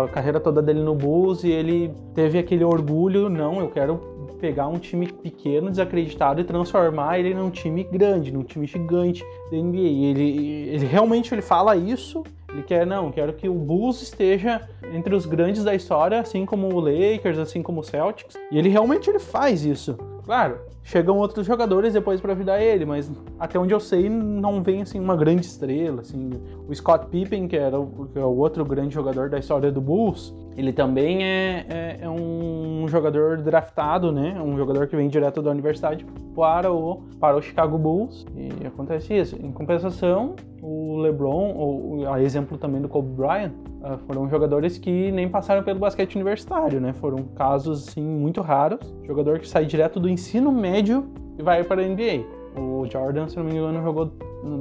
a 0.04 0.08
carreira 0.08 0.39
toda 0.39 0.62
dele 0.62 0.82
no 0.82 0.95
Bulls 0.95 1.43
e 1.43 1.52
ele 1.52 1.93
teve 2.13 2.38
aquele 2.38 2.63
orgulho: 2.63 3.28
não, 3.28 3.60
eu 3.60 3.69
quero 3.69 3.97
pegar 4.39 4.67
um 4.67 4.80
time 4.80 5.12
pequeno, 5.12 5.69
desacreditado 5.69 6.39
e 6.39 6.45
transformar 6.45 7.19
ele 7.19 7.34
num 7.34 7.49
time 7.49 7.84
grande, 7.84 8.32
num 8.32 8.43
time 8.43 8.65
gigante 8.65 9.23
da 9.52 9.58
NBA. 9.58 9.78
Ele, 9.78 10.69
ele 10.69 10.86
realmente 10.86 11.34
ele 11.34 11.41
fala 11.41 11.75
isso 11.75 12.23
ele 12.52 12.64
quer, 12.64 12.86
não, 12.86 13.12
quero 13.12 13.34
que 13.34 13.48
o 13.48 13.54
Bulls 13.54 14.02
esteja 14.02 14.68
entre 14.94 15.14
os 15.14 15.26
grandes 15.26 15.64
da 15.64 15.76
história, 15.76 16.20
assim 16.20 16.46
como 16.46 16.74
o 16.74 16.80
Lakers, 16.80 17.38
assim 17.38 17.62
como 17.62 17.82
o 17.82 17.84
Celtics. 17.84 18.36
E 18.52 18.58
ele 18.58 18.70
realmente 18.70 19.10
ele 19.10 19.20
faz 19.20 19.64
isso. 19.64 19.98
Claro, 20.24 20.60
chegam 20.84 21.18
outros 21.18 21.46
jogadores 21.46 21.94
depois 21.94 22.22
para 22.22 22.34
ajudar 22.34 22.62
ele, 22.62 22.86
mas 22.86 23.12
até 23.40 23.58
onde 23.58 23.74
eu 23.74 23.80
sei 23.80 24.10
não 24.10 24.62
vem 24.62 24.82
assim 24.82 25.00
uma 25.00 25.16
grande 25.16 25.46
estrela, 25.46 26.02
assim. 26.02 26.30
O 26.68 26.76
Scott 26.76 27.08
Pippen, 27.08 27.48
que 27.48 27.58
era 27.58 27.80
o, 27.80 28.08
que 28.12 28.20
é 28.20 28.24
o 28.24 28.38
outro 28.38 28.64
grande 28.64 28.94
jogador 28.94 29.30
da 29.30 29.40
história 29.40 29.72
do 29.72 29.82
Bulls, 29.82 30.34
ele 30.56 30.72
também 30.72 31.24
é, 31.24 31.66
é, 31.70 31.98
é, 32.02 32.10
um 32.10 32.68
jogador 32.89 33.38
draftado, 33.38 34.12
né? 34.12 34.39
Um 34.41 34.58
jogador 34.58 34.88
que 34.88 34.95
vem 34.95 35.08
direto 35.08 35.41
da 35.41 35.52
universidade 35.52 36.06
para 36.36 36.71
o, 36.71 37.04
para 37.19 37.38
o 37.38 37.41
Chicago 37.41 37.78
Bulls. 37.78 38.25
E 38.36 38.67
acontece 38.67 39.15
isso. 39.15 39.36
Em 39.36 39.52
compensação, 39.52 40.36
o 40.62 40.97
LeBron, 40.97 41.54
ou 41.56 42.12
a 42.12 42.21
exemplo 42.21 42.58
também 42.58 42.82
do 42.82 42.89
Kobe 42.89 43.10
Bryant, 43.10 43.52
uh, 43.82 43.97
foram 44.08 44.30
jogadores 44.30 44.78
que 44.78 45.12
nem 45.12 45.30
passaram 45.30 45.63
pelo 45.63 45.80
basquete 45.80 46.15
universitário, 46.15 46.82
né? 46.82 46.93
Foram 46.93 47.23
casos 47.36 47.89
assim 47.89 48.04
muito 48.04 48.41
raros. 48.41 48.80
Jogador 49.06 49.39
que 49.39 49.47
sai 49.47 49.65
direto 49.65 49.99
do 49.99 50.10
ensino 50.10 50.52
médio 50.52 51.08
e 51.38 51.43
vai 51.43 51.63
para 51.63 51.82
a 51.82 51.88
NBA. 51.88 52.25
O 52.58 52.86
Jordan, 52.89 53.28
se 53.28 53.38
não 53.38 53.43
me 53.43 53.52
engano, 53.52 53.82
jogou 53.82 54.12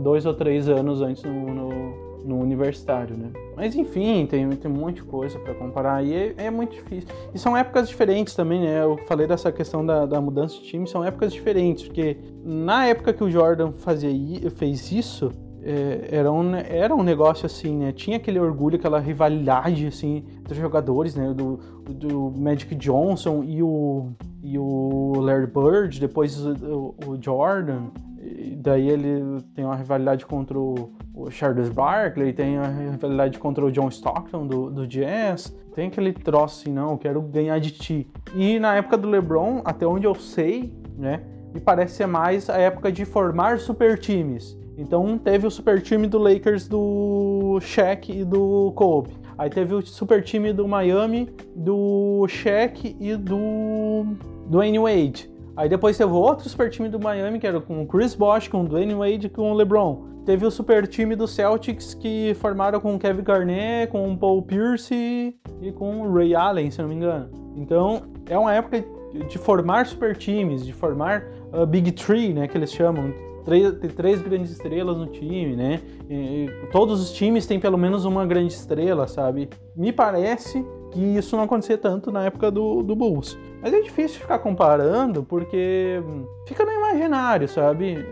dois 0.02 0.26
ou 0.26 0.34
três 0.34 0.68
anos 0.68 1.00
antes 1.00 1.22
no, 1.24 1.54
no, 1.54 2.07
no 2.28 2.38
universitário, 2.38 3.16
né? 3.16 3.30
Mas 3.56 3.74
enfim, 3.74 4.26
tem, 4.26 4.48
tem 4.50 4.70
um 4.70 4.74
monte 4.74 4.96
de 4.96 5.02
coisa 5.02 5.38
para 5.38 5.54
comparar 5.54 6.04
e 6.04 6.14
é, 6.14 6.34
é, 6.36 6.50
muito 6.50 6.74
difícil. 6.74 7.08
E 7.34 7.38
são 7.38 7.56
épocas 7.56 7.88
diferentes 7.88 8.34
também, 8.34 8.60
né? 8.60 8.82
Eu 8.82 8.98
falei 9.08 9.26
dessa 9.26 9.50
questão 9.50 9.84
da, 9.84 10.04
da 10.04 10.20
mudança 10.20 10.56
de 10.56 10.62
time, 10.62 10.86
são 10.86 11.02
épocas 11.02 11.32
diferentes, 11.32 11.84
porque 11.84 12.18
na 12.44 12.86
época 12.86 13.14
que 13.14 13.24
o 13.24 13.30
Jordan 13.30 13.72
fazia, 13.72 14.50
fez 14.50 14.92
isso, 14.92 15.32
é, 15.62 16.08
era, 16.12 16.30
um, 16.30 16.54
era 16.54 16.94
um 16.94 17.02
negócio 17.02 17.46
assim, 17.46 17.76
né? 17.76 17.92
Tinha 17.92 18.18
aquele 18.18 18.38
orgulho, 18.38 18.76
aquela 18.76 19.00
rivalidade, 19.00 19.86
assim, 19.86 20.24
entre 20.38 20.52
os 20.52 20.58
jogadores, 20.58 21.14
né? 21.14 21.32
Do, 21.34 21.58
do 21.88 22.32
Magic 22.36 22.74
Johnson 22.74 23.42
e 23.42 23.62
o, 23.62 24.10
e 24.42 24.58
o 24.58 25.14
Larry 25.16 25.46
Bird, 25.46 25.98
depois 25.98 26.38
o, 26.44 26.94
o 27.06 27.18
Jordan. 27.20 27.86
E 28.20 28.56
daí 28.56 28.88
ele 28.88 29.40
tem 29.54 29.64
uma 29.64 29.76
rivalidade 29.76 30.26
contra 30.26 30.58
o, 30.58 30.90
Charles 31.30 31.68
Barkley, 31.68 32.32
tem 32.32 32.58
a 32.58 32.66
rivalidade 32.66 33.38
contra 33.38 33.64
o 33.64 33.70
John 33.70 33.88
Stockton 33.88 34.46
do, 34.46 34.70
do 34.70 34.86
Jazz. 34.86 35.54
Tem 35.74 35.86
aquele 35.86 36.12
troço 36.12 36.62
assim, 36.62 36.72
não, 36.72 36.90
eu 36.90 36.98
quero 36.98 37.22
ganhar 37.22 37.58
de 37.60 37.70
ti. 37.70 38.10
E 38.34 38.58
na 38.58 38.74
época 38.74 38.96
do 38.96 39.08
LeBron, 39.08 39.62
até 39.64 39.86
onde 39.86 40.06
eu 40.06 40.14
sei, 40.14 40.72
né? 40.96 41.22
Me 41.54 41.60
parece 41.60 41.94
ser 41.94 42.06
mais 42.06 42.50
a 42.50 42.56
época 42.58 42.90
de 42.90 43.04
formar 43.04 43.58
super 43.58 43.98
times. 43.98 44.58
Então 44.76 45.18
teve 45.18 45.46
o 45.46 45.50
super 45.50 45.80
time 45.80 46.06
do 46.06 46.18
Lakers 46.18 46.68
do 46.68 47.58
Shaq 47.60 48.12
e 48.12 48.24
do 48.24 48.72
Kobe. 48.76 49.10
Aí 49.36 49.48
teve 49.48 49.74
o 49.74 49.84
super 49.84 50.22
time 50.22 50.52
do 50.52 50.66
Miami, 50.66 51.30
do 51.54 52.26
Shaq 52.28 52.96
e 52.98 53.16
do 53.16 54.04
Dwayne 54.48 54.78
Wade. 54.78 55.30
Aí 55.58 55.68
depois 55.68 55.98
teve 55.98 56.12
outro 56.12 56.48
super 56.48 56.70
time 56.70 56.88
do 56.88 57.00
Miami, 57.00 57.40
que 57.40 57.46
era 57.46 57.60
com 57.60 57.82
o 57.82 57.86
Chris 57.86 58.14
Bosh, 58.14 58.46
com 58.46 58.60
o 58.60 58.64
Dwayne 58.64 58.94
Wade 58.94 59.26
e 59.26 59.28
com 59.28 59.50
o 59.50 59.54
LeBron. 59.54 60.04
Teve 60.24 60.46
o 60.46 60.52
super 60.52 60.86
time 60.86 61.16
do 61.16 61.26
Celtics, 61.26 61.94
que 61.94 62.32
formaram 62.34 62.78
com 62.78 62.94
o 62.94 62.98
Kevin 62.98 63.24
Garnett, 63.24 63.90
com 63.90 64.08
o 64.08 64.16
Paul 64.16 64.40
Pierce 64.42 65.34
e 65.60 65.72
com 65.72 66.02
o 66.02 66.14
Ray 66.14 66.32
Allen, 66.36 66.70
se 66.70 66.80
não 66.80 66.88
me 66.88 66.94
engano. 66.94 67.28
Então, 67.56 68.02
é 68.30 68.38
uma 68.38 68.54
época 68.54 68.84
de 69.28 69.36
formar 69.36 69.86
super 69.86 70.16
times, 70.16 70.64
de 70.64 70.72
formar 70.72 71.24
uh, 71.52 71.66
Big 71.66 71.90
Three, 71.90 72.32
né, 72.32 72.46
que 72.46 72.56
eles 72.56 72.72
chamam 72.72 73.12
três, 73.44 73.74
três 73.96 74.22
grandes 74.22 74.52
estrelas 74.52 74.96
no 74.96 75.06
time, 75.06 75.56
né? 75.56 75.80
E, 76.08 76.48
todos 76.70 77.00
os 77.00 77.10
times 77.12 77.46
têm 77.46 77.58
pelo 77.58 77.76
menos 77.76 78.04
uma 78.04 78.24
grande 78.24 78.52
estrela, 78.52 79.08
sabe? 79.08 79.48
Me 79.74 79.90
parece 79.90 80.64
que 80.98 81.16
isso 81.16 81.36
não 81.36 81.44
acontecia 81.44 81.78
tanto 81.78 82.10
na 82.10 82.24
época 82.24 82.50
do, 82.50 82.82
do 82.82 82.96
Bulls. 82.96 83.38
Mas 83.62 83.72
é 83.72 83.80
difícil 83.80 84.20
ficar 84.20 84.40
comparando 84.40 85.22
porque 85.22 86.02
fica 86.44 86.64
no 86.64 86.72
imaginário, 86.72 87.48
sabe? 87.48 88.04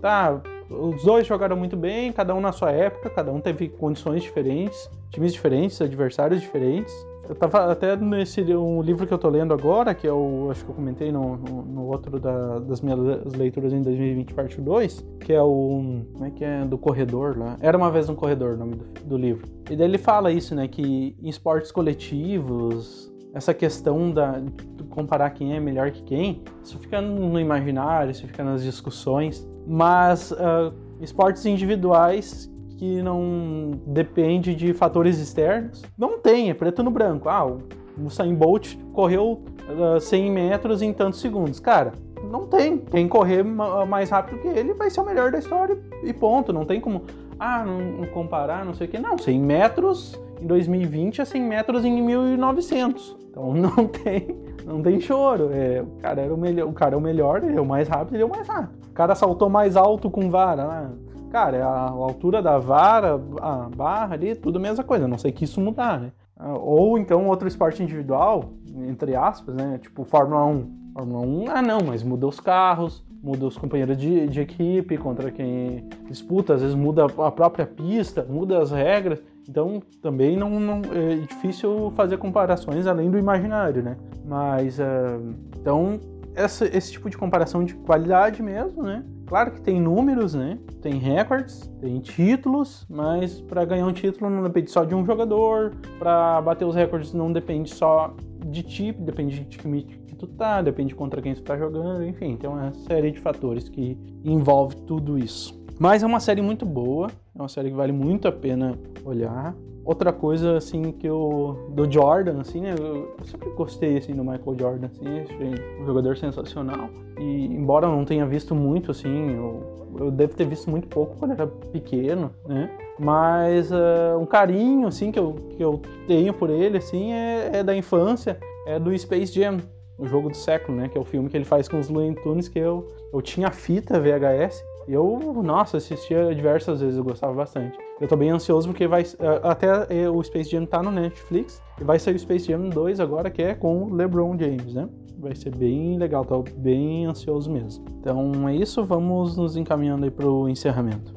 Tá, 0.00 0.40
os 0.70 1.02
dois 1.02 1.26
jogaram 1.26 1.56
muito 1.56 1.76
bem, 1.76 2.12
cada 2.12 2.32
um 2.32 2.40
na 2.40 2.52
sua 2.52 2.70
época, 2.70 3.10
cada 3.10 3.32
um 3.32 3.40
teve 3.40 3.68
condições 3.68 4.22
diferentes, 4.22 4.88
times 5.10 5.32
diferentes, 5.32 5.80
adversários 5.82 6.40
diferentes. 6.40 6.94
Eu 7.30 7.36
tava 7.36 7.70
até 7.70 7.94
nesse 7.94 8.42
um 8.56 8.82
livro 8.82 9.06
que 9.06 9.14
eu 9.14 9.18
tô 9.18 9.28
lendo 9.28 9.54
agora, 9.54 9.94
que 9.94 10.04
é 10.04 10.12
o. 10.12 10.48
Acho 10.50 10.64
que 10.64 10.70
eu 10.72 10.74
comentei 10.74 11.12
no, 11.12 11.36
no, 11.36 11.62
no 11.62 11.86
outro 11.86 12.18
da, 12.18 12.58
das 12.58 12.80
minhas 12.80 12.98
leituras 13.36 13.72
em 13.72 13.80
2020, 13.82 14.34
parte 14.34 14.60
2, 14.60 15.06
que 15.20 15.32
é 15.32 15.40
o. 15.40 16.02
Como 16.12 16.24
é 16.24 16.30
que 16.32 16.44
é? 16.44 16.64
Do 16.64 16.76
corredor 16.76 17.38
lá. 17.38 17.56
Era 17.60 17.78
uma 17.78 17.88
vez 17.88 18.08
um 18.08 18.16
corredor 18.16 18.54
o 18.54 18.56
nome 18.56 18.74
do, 18.74 18.84
do 19.04 19.16
livro. 19.16 19.46
E 19.70 19.76
daí 19.76 19.86
ele 19.86 19.96
fala 19.96 20.32
isso, 20.32 20.56
né? 20.56 20.66
Que 20.66 21.14
em 21.22 21.28
esportes 21.28 21.70
coletivos, 21.70 23.08
essa 23.32 23.54
questão 23.54 24.10
da 24.10 24.42
comparar 24.88 25.30
quem 25.30 25.54
é 25.54 25.60
melhor 25.60 25.92
que 25.92 26.02
quem, 26.02 26.42
isso 26.64 26.80
fica 26.80 27.00
no 27.00 27.38
imaginário, 27.38 28.10
isso 28.10 28.26
fica 28.26 28.42
nas 28.42 28.60
discussões. 28.60 29.48
Mas 29.64 30.32
uh, 30.32 30.74
esportes 31.00 31.46
individuais 31.46 32.49
que 32.80 33.02
não 33.02 33.72
depende 33.86 34.54
de 34.54 34.72
fatores 34.72 35.18
externos. 35.18 35.82
Não 35.98 36.18
tem, 36.18 36.48
é 36.48 36.54
preto 36.54 36.82
no 36.82 36.90
branco. 36.90 37.28
Ah, 37.28 37.44
o 37.44 37.58
Usain 38.02 38.34
Bolt 38.34 38.74
correu 38.94 39.42
uh, 39.68 39.96
ah, 39.96 40.00
100 40.00 40.30
metros 40.30 40.80
em 40.80 40.90
tantos 40.90 41.20
segundos. 41.20 41.60
Cara, 41.60 41.92
não 42.24 42.46
tem. 42.46 42.78
Quem 42.78 43.06
correr 43.06 43.42
mais 43.42 44.08
rápido 44.08 44.40
que 44.40 44.48
ele 44.48 44.72
vai 44.72 44.88
ser 44.88 45.02
o 45.02 45.04
melhor 45.04 45.30
da 45.30 45.38
história 45.38 45.78
e 46.02 46.10
ponto. 46.14 46.54
Não 46.54 46.64
tem 46.64 46.80
como, 46.80 47.02
ah, 47.38 47.66
não, 47.66 48.06
comparar, 48.06 48.64
não 48.64 48.72
sei 48.72 48.86
o 48.86 48.90
que. 48.90 48.98
Não, 48.98 49.18
100 49.18 49.38
metros 49.38 50.18
em 50.40 50.46
2020 50.46 51.20
é 51.20 51.24
100 51.26 51.42
metros 51.42 51.84
em 51.84 52.00
1900. 52.00 53.14
Então 53.28 53.52
não 53.52 53.86
tem, 53.88 54.40
não 54.64 54.80
tem 54.80 54.98
choro. 55.02 55.50
É, 55.52 55.82
o 55.82 56.00
cara 56.00 56.22
era 56.22 56.32
o 56.32 56.38
melhor, 56.38 56.66
o 56.66 56.72
cara 56.72 56.94
é 56.94 56.96
o 56.96 57.00
melhor, 57.00 57.44
ele 57.44 57.58
é 57.58 57.60
o 57.60 57.66
mais 57.66 57.88
rápido, 57.88 58.14
ele 58.14 58.22
é 58.22 58.26
o 58.26 58.30
mais 58.30 58.48
rápido. 58.48 58.72
O 58.88 58.94
cara 58.94 59.14
saltou 59.14 59.50
mais 59.50 59.76
alto 59.76 60.10
com 60.10 60.30
vara, 60.30 60.66
né? 60.66 60.90
Cara, 61.30 61.56
é 61.56 61.62
a, 61.62 61.88
altura 61.88 62.42
da 62.42 62.58
vara, 62.58 63.20
a 63.40 63.68
barra 63.74 64.14
ali, 64.14 64.34
tudo 64.34 64.58
a 64.58 64.62
mesma 64.62 64.82
coisa, 64.82 65.04
a 65.04 65.08
não 65.08 65.18
sei 65.18 65.30
que 65.30 65.44
isso 65.44 65.60
mudar, 65.60 66.00
né? 66.00 66.12
Ou 66.60 66.98
então 66.98 67.28
outro 67.28 67.46
esporte 67.46 67.82
individual, 67.82 68.52
entre 68.88 69.14
aspas, 69.14 69.54
né? 69.54 69.78
Tipo 69.80 70.04
Fórmula 70.04 70.44
1. 70.44 70.80
Fórmula 70.94 71.20
1, 71.20 71.44
ah 71.50 71.62
não, 71.62 71.80
mas 71.86 72.02
muda 72.02 72.26
os 72.26 72.40
carros, 72.40 73.04
muda 73.22 73.46
os 73.46 73.56
companheiros 73.56 73.96
de, 73.96 74.26
de 74.26 74.40
equipe 74.40 74.96
contra 74.96 75.30
quem 75.30 75.84
disputa, 76.08 76.54
às 76.54 76.62
vezes 76.62 76.74
muda 76.74 77.04
a 77.04 77.30
própria 77.30 77.66
pista, 77.66 78.26
muda 78.28 78.60
as 78.60 78.70
regras. 78.72 79.22
Então 79.48 79.82
também 80.02 80.36
não, 80.36 80.58
não 80.58 80.82
é 80.92 81.16
difícil 81.26 81.92
fazer 81.96 82.16
comparações 82.16 82.86
além 82.86 83.10
do 83.10 83.18
imaginário, 83.18 83.82
né? 83.82 83.96
Mas 84.24 84.78
uh, 84.78 85.34
então 85.60 86.00
essa, 86.34 86.64
esse 86.64 86.92
tipo 86.92 87.10
de 87.10 87.16
comparação 87.16 87.64
de 87.64 87.74
qualidade 87.74 88.42
mesmo, 88.42 88.82
né? 88.82 89.04
Claro 89.26 89.52
que 89.52 89.60
tem 89.60 89.80
números, 89.80 90.34
né? 90.34 90.58
Tem 90.82 90.94
recordes, 90.94 91.70
tem 91.80 92.00
títulos, 92.00 92.86
mas 92.88 93.40
para 93.40 93.64
ganhar 93.64 93.86
um 93.86 93.92
título 93.92 94.28
não 94.30 94.42
depende 94.42 94.70
só 94.70 94.84
de 94.84 94.94
um 94.94 95.04
jogador, 95.04 95.72
para 95.98 96.40
bater 96.42 96.64
os 96.64 96.74
recordes 96.74 97.12
não 97.12 97.32
depende 97.32 97.72
só 97.72 98.14
de 98.46 98.62
ti, 98.62 98.92
depende 98.92 99.40
de 99.40 99.58
que 99.58 99.82
que 100.06 100.16
tu 100.16 100.26
tá, 100.26 100.60
depende 100.60 100.94
contra 100.94 101.22
quem 101.22 101.34
tu 101.34 101.42
tá 101.42 101.56
jogando, 101.56 102.04
enfim, 102.04 102.36
tem 102.36 102.50
uma 102.50 102.72
série 102.72 103.12
de 103.12 103.20
fatores 103.20 103.68
que 103.68 103.96
envolve 104.24 104.76
tudo 104.82 105.16
isso. 105.18 105.60
Mas 105.78 106.02
é 106.02 106.06
uma 106.06 106.20
série 106.20 106.42
muito 106.42 106.66
boa, 106.66 107.08
é 107.34 107.40
uma 107.40 107.48
série 107.48 107.70
que 107.70 107.76
vale 107.76 107.92
muito 107.92 108.28
a 108.28 108.32
pena 108.32 108.78
olhar. 109.04 109.54
Outra 109.84 110.12
coisa, 110.12 110.56
assim, 110.56 110.92
que 110.92 111.06
eu... 111.06 111.70
Do 111.70 111.90
Jordan, 111.90 112.40
assim, 112.40 112.60
né? 112.60 112.74
Eu 112.78 113.14
sempre 113.24 113.50
gostei, 113.50 113.98
assim, 113.98 114.14
do 114.14 114.22
Michael 114.22 114.56
Jordan, 114.58 114.86
assim. 114.86 115.20
Achei 115.20 115.80
um 115.80 115.86
jogador 115.86 116.16
sensacional. 116.16 116.88
E, 117.18 117.46
embora 117.46 117.86
eu 117.86 117.90
não 117.90 118.04
tenha 118.04 118.26
visto 118.26 118.54
muito, 118.54 118.90
assim, 118.90 119.34
eu, 119.34 119.88
eu 119.98 120.10
devo 120.10 120.34
ter 120.34 120.46
visto 120.46 120.70
muito 120.70 120.88
pouco 120.88 121.16
quando 121.18 121.32
era 121.32 121.46
pequeno, 121.46 122.30
né? 122.46 122.70
Mas 122.98 123.70
uh, 123.70 124.18
um 124.20 124.26
carinho, 124.26 124.86
assim, 124.86 125.10
que 125.10 125.18
eu, 125.18 125.34
que 125.56 125.62
eu 125.62 125.80
tenho 126.06 126.34
por 126.34 126.50
ele, 126.50 126.78
assim, 126.78 127.12
é, 127.12 127.58
é 127.58 127.62
da 127.62 127.74
infância. 127.74 128.38
É 128.66 128.78
do 128.78 128.96
Space 128.96 129.32
Jam, 129.32 129.58
o 129.98 130.06
jogo 130.06 130.28
do 130.28 130.36
século, 130.36 130.76
né? 130.76 130.88
Que 130.88 130.98
é 130.98 131.00
o 131.00 131.04
filme 131.04 131.28
que 131.28 131.36
ele 131.36 131.44
faz 131.44 131.68
com 131.68 131.78
os 131.78 131.88
Looney 131.88 132.14
Tunes, 132.22 132.48
que 132.48 132.58
eu, 132.58 132.86
eu 133.12 133.22
tinha 133.22 133.50
fita 133.50 133.98
VHS 133.98 134.62
eu, 134.88 135.42
nossa, 135.42 135.76
assistia 135.76 136.34
diversas 136.34 136.80
vezes, 136.80 136.96
eu 136.96 137.04
gostava 137.04 137.32
bastante. 137.32 137.78
Eu 138.00 138.08
tô 138.08 138.16
bem 138.16 138.30
ansioso 138.30 138.68
porque 138.68 138.86
vai. 138.86 139.04
Até 139.42 140.08
o 140.08 140.22
Space 140.22 140.50
Jam 140.50 140.64
tá 140.66 140.82
no 140.82 140.90
Netflix 140.90 141.62
e 141.80 141.84
vai 141.84 141.98
sair 141.98 142.14
o 142.14 142.18
Space 142.18 142.46
Jam 142.46 142.68
2 142.68 143.00
agora, 143.00 143.30
que 143.30 143.42
é 143.42 143.54
com 143.54 143.84
o 143.84 143.94
LeBron 143.94 144.36
James, 144.38 144.74
né? 144.74 144.88
Vai 145.18 145.34
ser 145.34 145.54
bem 145.54 145.98
legal, 145.98 146.24
tô 146.24 146.42
bem 146.56 147.04
ansioso 147.06 147.50
mesmo. 147.50 147.84
Então 148.00 148.48
é 148.48 148.56
isso, 148.56 148.82
vamos 148.84 149.36
nos 149.36 149.56
encaminhando 149.56 150.04
aí 150.04 150.10
pro 150.10 150.48
encerramento. 150.48 151.12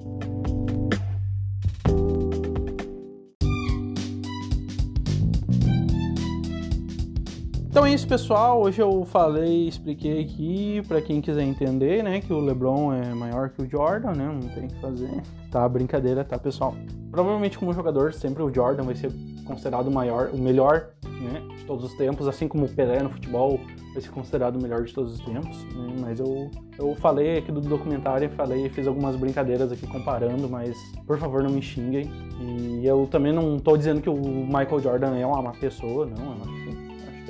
Então 7.73 7.87
é 7.87 7.91
isso, 7.91 8.07
pessoal. 8.07 8.61
Hoje 8.61 8.79
eu 8.79 9.03
falei, 9.03 9.67
expliquei 9.67 10.21
aqui 10.21 10.83
para 10.87 11.01
quem 11.01 11.19
quiser 11.19 11.41
entender, 11.41 12.03
né, 12.03 12.21
que 12.21 12.31
o 12.31 12.39
LeBron 12.39 12.93
é 12.93 13.15
maior 13.15 13.49
que 13.49 13.63
o 13.63 13.67
Jordan, 13.67 14.11
né? 14.11 14.27
Não 14.27 14.47
tem 14.49 14.67
que 14.67 14.79
fazer. 14.79 15.09
Tá, 15.49 15.67
brincadeira, 15.67 16.23
tá, 16.23 16.37
pessoal? 16.37 16.75
Provavelmente 17.09 17.57
como 17.57 17.73
jogador, 17.73 18.13
sempre 18.13 18.43
o 18.43 18.53
Jordan 18.53 18.83
vai 18.83 18.93
ser 18.93 19.11
considerado 19.43 19.87
o 19.87 19.91
maior, 19.91 20.29
o 20.31 20.37
melhor, 20.37 20.89
né, 21.03 21.41
de 21.57 21.65
todos 21.65 21.83
os 21.85 21.95
tempos, 21.95 22.27
assim 22.27 22.47
como 22.47 22.65
o 22.65 22.69
Pelé 22.69 23.01
no 23.01 23.09
futebol 23.09 23.59
vai 23.91 24.01
ser 24.03 24.09
considerado 24.11 24.55
o 24.55 24.61
melhor 24.61 24.83
de 24.83 24.93
todos 24.93 25.13
os 25.15 25.25
tempos, 25.25 25.63
né? 25.73 25.95
Mas 25.99 26.19
eu 26.19 26.51
eu 26.77 26.93
falei 26.95 27.39
aqui 27.39 27.51
do 27.51 27.59
documentário, 27.59 28.29
falei, 28.29 28.69
fiz 28.69 28.85
algumas 28.85 29.15
brincadeiras 29.15 29.71
aqui 29.71 29.87
comparando, 29.87 30.47
mas 30.47 30.77
por 31.07 31.17
favor 31.17 31.41
não 31.41 31.49
me 31.49 31.61
xinguem. 31.61 32.11
E 32.39 32.85
eu 32.85 33.07
também 33.09 33.33
não 33.33 33.57
tô 33.57 33.75
dizendo 33.75 33.99
que 33.99 34.09
o 34.09 34.15
Michael 34.15 34.79
Jordan 34.79 35.15
é 35.17 35.25
uma 35.25 35.41
má 35.41 35.51
pessoa, 35.53 36.05
não, 36.05 36.23
eu 36.23 36.41
acho 36.43 36.52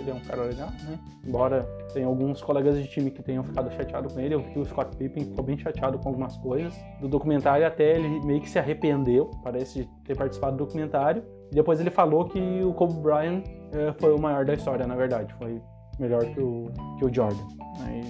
ele 0.04 0.12
é 0.12 0.13
um 0.13 0.20
cara 0.20 0.44
legal, 0.44 0.70
né? 0.84 1.00
Embora 1.26 1.63
tenha 1.94 2.06
alguns 2.06 2.42
colegas 2.42 2.78
de 2.78 2.88
time 2.88 3.10
que 3.10 3.24
tenham 3.24 3.44
ficado 3.44 3.72
chateados 3.72 4.13
com 4.13 4.20
ele, 4.20 4.36
eu 4.36 4.39
vi 4.39 4.52
que 4.52 4.60
o 4.60 4.66
Scott 4.66 4.96
Pippen 4.98 5.26
ficou 5.26 5.44
bem 5.44 5.58
chateado 5.58 5.98
com 5.98 6.10
algumas 6.10 6.38
coisas 6.38 6.74
do 7.00 7.08
documentário, 7.08 7.66
até 7.66 7.96
ele 7.96 8.20
meio 8.26 8.42
que 8.42 8.50
se 8.50 8.60
arrependeu, 8.60 9.32
parece 9.44 9.89
ter 10.06 10.16
participado 10.16 10.58
do 10.58 10.66
documentário. 10.66 11.24
E 11.52 11.56
depois 11.56 11.80
ele 11.80 11.89
falou 11.89 12.26
que 12.26 12.39
o 12.63 12.74
Kobe 12.74 12.94
Bryant 13.02 13.44
é, 13.72 13.94
foi 14.00 14.13
o 14.13 14.20
maior 14.20 14.46
da 14.46 14.54
história, 14.54 14.86
na 14.86 14.96
verdade, 14.96 15.34
foi 15.36 15.62
melhor 16.00 16.26
que 16.26 16.39
o, 16.39 16.72
que 16.98 17.06
o 17.06 17.13
Jordan. 17.13 17.44
Aí, 17.86 18.04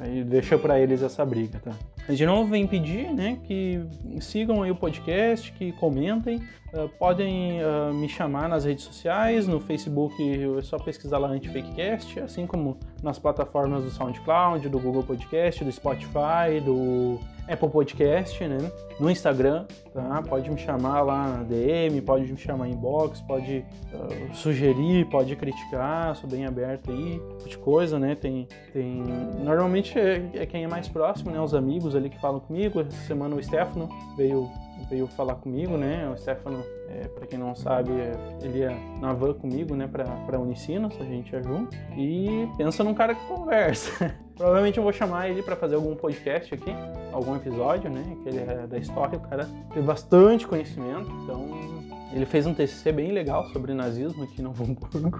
aí 0.00 0.24
deixa 0.24 0.58
para 0.58 0.78
eles 0.78 1.02
essa 1.02 1.24
briga, 1.24 1.58
tá? 1.58 1.72
De 2.08 2.26
novo, 2.26 2.50
vem 2.50 2.66
pedir 2.66 3.12
né, 3.12 3.38
que 3.44 3.80
sigam 4.20 4.62
aí 4.62 4.70
o 4.70 4.74
podcast, 4.74 5.52
que 5.52 5.72
comentem. 5.72 6.42
Uh, 6.72 6.88
podem 6.88 7.60
uh, 7.64 7.92
me 7.92 8.08
chamar 8.08 8.48
nas 8.48 8.64
redes 8.64 8.84
sociais, 8.84 9.48
no 9.48 9.58
Facebook 9.58 10.14
é 10.22 10.62
só 10.62 10.78
pesquisar 10.78 11.18
lá 11.18 11.28
Antifakecast, 11.28 12.20
assim 12.20 12.46
como 12.46 12.78
nas 13.02 13.18
plataformas 13.18 13.82
do 13.82 13.90
SoundCloud, 13.90 14.68
do 14.68 14.78
Google 14.78 15.02
Podcast, 15.02 15.64
do 15.64 15.72
Spotify, 15.72 16.60
do 16.64 17.18
Apple 17.50 17.68
Podcast, 17.68 18.46
né? 18.46 18.70
No 19.00 19.10
Instagram, 19.10 19.66
tá? 19.92 20.22
Pode 20.28 20.48
me 20.48 20.56
chamar 20.56 21.02
lá 21.02 21.38
na 21.38 21.42
DM, 21.42 22.00
pode 22.02 22.30
me 22.30 22.38
chamar 22.38 22.68
inbox, 22.68 23.20
pode 23.22 23.64
uh, 23.92 24.34
sugerir, 24.34 25.06
pode 25.06 25.34
criticar, 25.34 26.14
sou 26.14 26.30
bem 26.30 26.46
aberto 26.46 26.92
aí, 26.92 27.20
tipo 27.38 27.48
de 27.48 27.58
coisa, 27.58 27.98
né? 27.98 28.14
Tem, 28.14 28.46
tem... 28.72 29.02
Normalmente 29.42 29.98
é, 29.98 30.22
é 30.34 30.46
quem 30.46 30.62
é 30.62 30.68
mais 30.68 30.86
próximo, 30.86 31.32
né? 31.32 31.40
Os 31.40 31.52
amigos 31.52 31.96
ali 32.00 32.10
que 32.10 32.20
falam 32.20 32.40
comigo. 32.40 32.80
Essa 32.80 33.06
semana 33.06 33.36
o 33.36 33.42
Stefano 33.42 33.88
veio 34.16 34.50
veio 34.88 35.06
falar 35.06 35.34
comigo, 35.36 35.76
né? 35.76 36.08
O 36.10 36.16
Stefano, 36.16 36.64
é, 36.88 37.08
para 37.08 37.26
quem 37.26 37.38
não 37.38 37.54
sabe, 37.54 37.90
é, 37.92 38.12
ele 38.42 38.58
ia 38.60 38.70
na 39.00 39.12
van 39.12 39.34
comigo, 39.34 39.74
né, 39.74 39.88
para 39.88 40.38
Unicinos, 40.38 40.94
a 41.00 41.04
gente 41.04 41.32
ia 41.32 41.42
junto. 41.42 41.76
E 41.96 42.48
pensa 42.56 42.82
num 42.82 42.94
cara 42.94 43.14
que 43.14 43.26
conversa. 43.26 44.14
Provavelmente 44.36 44.78
eu 44.78 44.82
vou 44.82 44.92
chamar 44.92 45.28
ele 45.28 45.42
para 45.42 45.54
fazer 45.54 45.74
algum 45.74 45.94
podcast 45.94 46.54
aqui, 46.54 46.72
algum 47.12 47.36
episódio, 47.36 47.90
né? 47.90 48.02
Que 48.22 48.28
ele 48.30 48.38
é 48.38 48.66
da 48.66 48.78
história, 48.78 49.18
o 49.18 49.20
cara 49.20 49.46
tem 49.72 49.82
bastante 49.82 50.46
conhecimento, 50.46 51.10
então 51.22 51.46
ele 52.12 52.24
fez 52.24 52.46
um 52.46 52.54
TCC 52.54 52.90
bem 52.90 53.12
legal 53.12 53.46
sobre 53.50 53.74
nazismo 53.74 54.24
aqui 54.24 54.40
no 54.40 54.50
Hamburgo. 54.50 55.18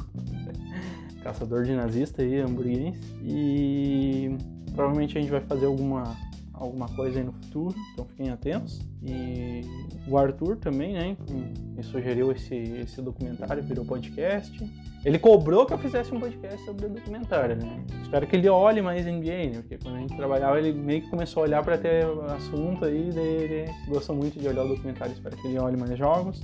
Caçador 1.22 1.64
de 1.64 1.74
nazista 1.74 2.22
aí, 2.22 2.40
hamburguense. 2.40 2.98
E 3.22 4.34
provavelmente 4.74 5.18
a 5.18 5.20
gente 5.20 5.30
vai 5.30 5.42
fazer 5.42 5.66
alguma 5.66 6.16
alguma 6.60 6.88
coisa 6.90 7.18
aí 7.18 7.24
no 7.24 7.32
futuro, 7.32 7.74
então 7.92 8.04
fiquem 8.04 8.30
atentos. 8.30 8.80
E 9.02 9.62
o 10.06 10.18
Arthur 10.18 10.56
também, 10.56 10.92
né, 10.92 11.16
me 11.74 11.82
sugeriu 11.82 12.30
esse, 12.30 12.54
esse 12.54 13.00
documentário, 13.00 13.62
virou 13.62 13.84
podcast. 13.84 14.52
Ele 15.02 15.18
cobrou 15.18 15.64
que 15.64 15.72
eu 15.72 15.78
fizesse 15.78 16.14
um 16.14 16.20
podcast 16.20 16.62
sobre 16.66 16.84
o 16.84 16.90
documentário, 16.90 17.56
né? 17.56 17.82
Espero 18.02 18.26
que 18.26 18.36
ele 18.36 18.50
olhe 18.50 18.82
mais 18.82 19.06
NBA, 19.06 19.50
né? 19.50 19.62
Porque 19.62 19.78
quando 19.78 19.96
a 19.96 19.98
gente 20.00 20.14
trabalhava, 20.14 20.58
ele 20.58 20.72
meio 20.72 21.00
que 21.00 21.08
começou 21.08 21.42
a 21.42 21.46
olhar 21.46 21.64
para 21.64 21.78
ter 21.78 22.04
assunto 22.36 22.84
aí, 22.84 23.10
daí 23.10 23.26
ele 23.26 23.72
gostou 23.88 24.14
muito 24.14 24.38
de 24.38 24.46
olhar 24.46 24.62
o 24.62 24.68
documentário, 24.68 25.14
espero 25.14 25.34
que 25.38 25.48
ele 25.48 25.58
olhe 25.58 25.78
mais 25.78 25.96
jogos. 25.96 26.42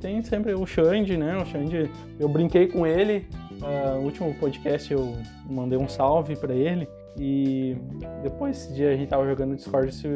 Tem 0.00 0.22
sempre 0.22 0.54
o 0.54 0.64
Xande, 0.64 1.16
né? 1.16 1.36
O 1.36 1.44
Xande, 1.44 1.90
eu 2.20 2.28
brinquei 2.28 2.68
com 2.68 2.86
ele, 2.86 3.26
no 3.96 4.04
último 4.04 4.32
podcast 4.34 4.92
eu 4.92 5.16
mandei 5.48 5.76
um 5.76 5.88
salve 5.88 6.36
para 6.36 6.54
ele. 6.54 6.88
E 7.20 7.76
depois 8.22 8.56
esse 8.56 8.72
dia 8.72 8.92
a 8.92 8.96
gente 8.96 9.10
tava 9.10 9.26
jogando 9.28 9.54
Discord, 9.54 9.92
se 9.92 10.08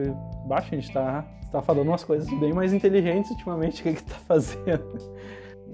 baixo, 0.47 0.69
a 0.73 0.75
gente 0.75 0.91
tá, 0.91 1.23
tá 1.53 1.61
falando 1.61 1.89
umas 1.89 2.03
coisas 2.03 2.27
bem 2.41 2.55
mais 2.55 2.73
inteligentes 2.73 3.31
ultimamente, 3.31 3.83
o 3.83 3.85
que, 3.85 3.93
que 3.93 4.03
tá 4.03 4.15
fazendo. 4.27 5.15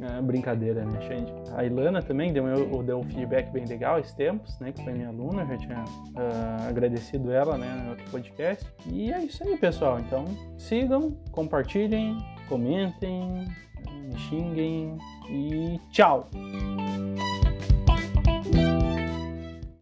É, 0.00 0.20
brincadeira, 0.22 0.84
né, 0.84 1.00
gente? 1.02 1.32
A 1.54 1.64
Ilana 1.64 2.02
também 2.02 2.32
deu, 2.32 2.82
deu 2.82 2.98
um 2.98 3.04
feedback 3.04 3.48
bem 3.52 3.64
legal 3.64 4.00
esses 4.00 4.12
tempos, 4.12 4.58
né? 4.58 4.72
Que 4.72 4.82
foi 4.82 4.92
minha 4.92 5.06
aluna, 5.06 5.46
já 5.46 5.56
tinha 5.56 5.84
uh, 5.84 6.68
agradecido 6.68 7.30
ela, 7.30 7.56
né, 7.56 7.80
no 7.84 7.90
outro 7.90 8.10
podcast. 8.10 8.66
E 8.86 9.12
é 9.12 9.22
isso 9.22 9.44
aí, 9.44 9.56
pessoal. 9.56 10.00
Então, 10.00 10.24
sigam, 10.58 11.16
compartilhem, 11.30 12.18
comentem, 12.48 13.46
xinguem 14.16 14.98
e 15.28 15.78
tchau! 15.92 16.28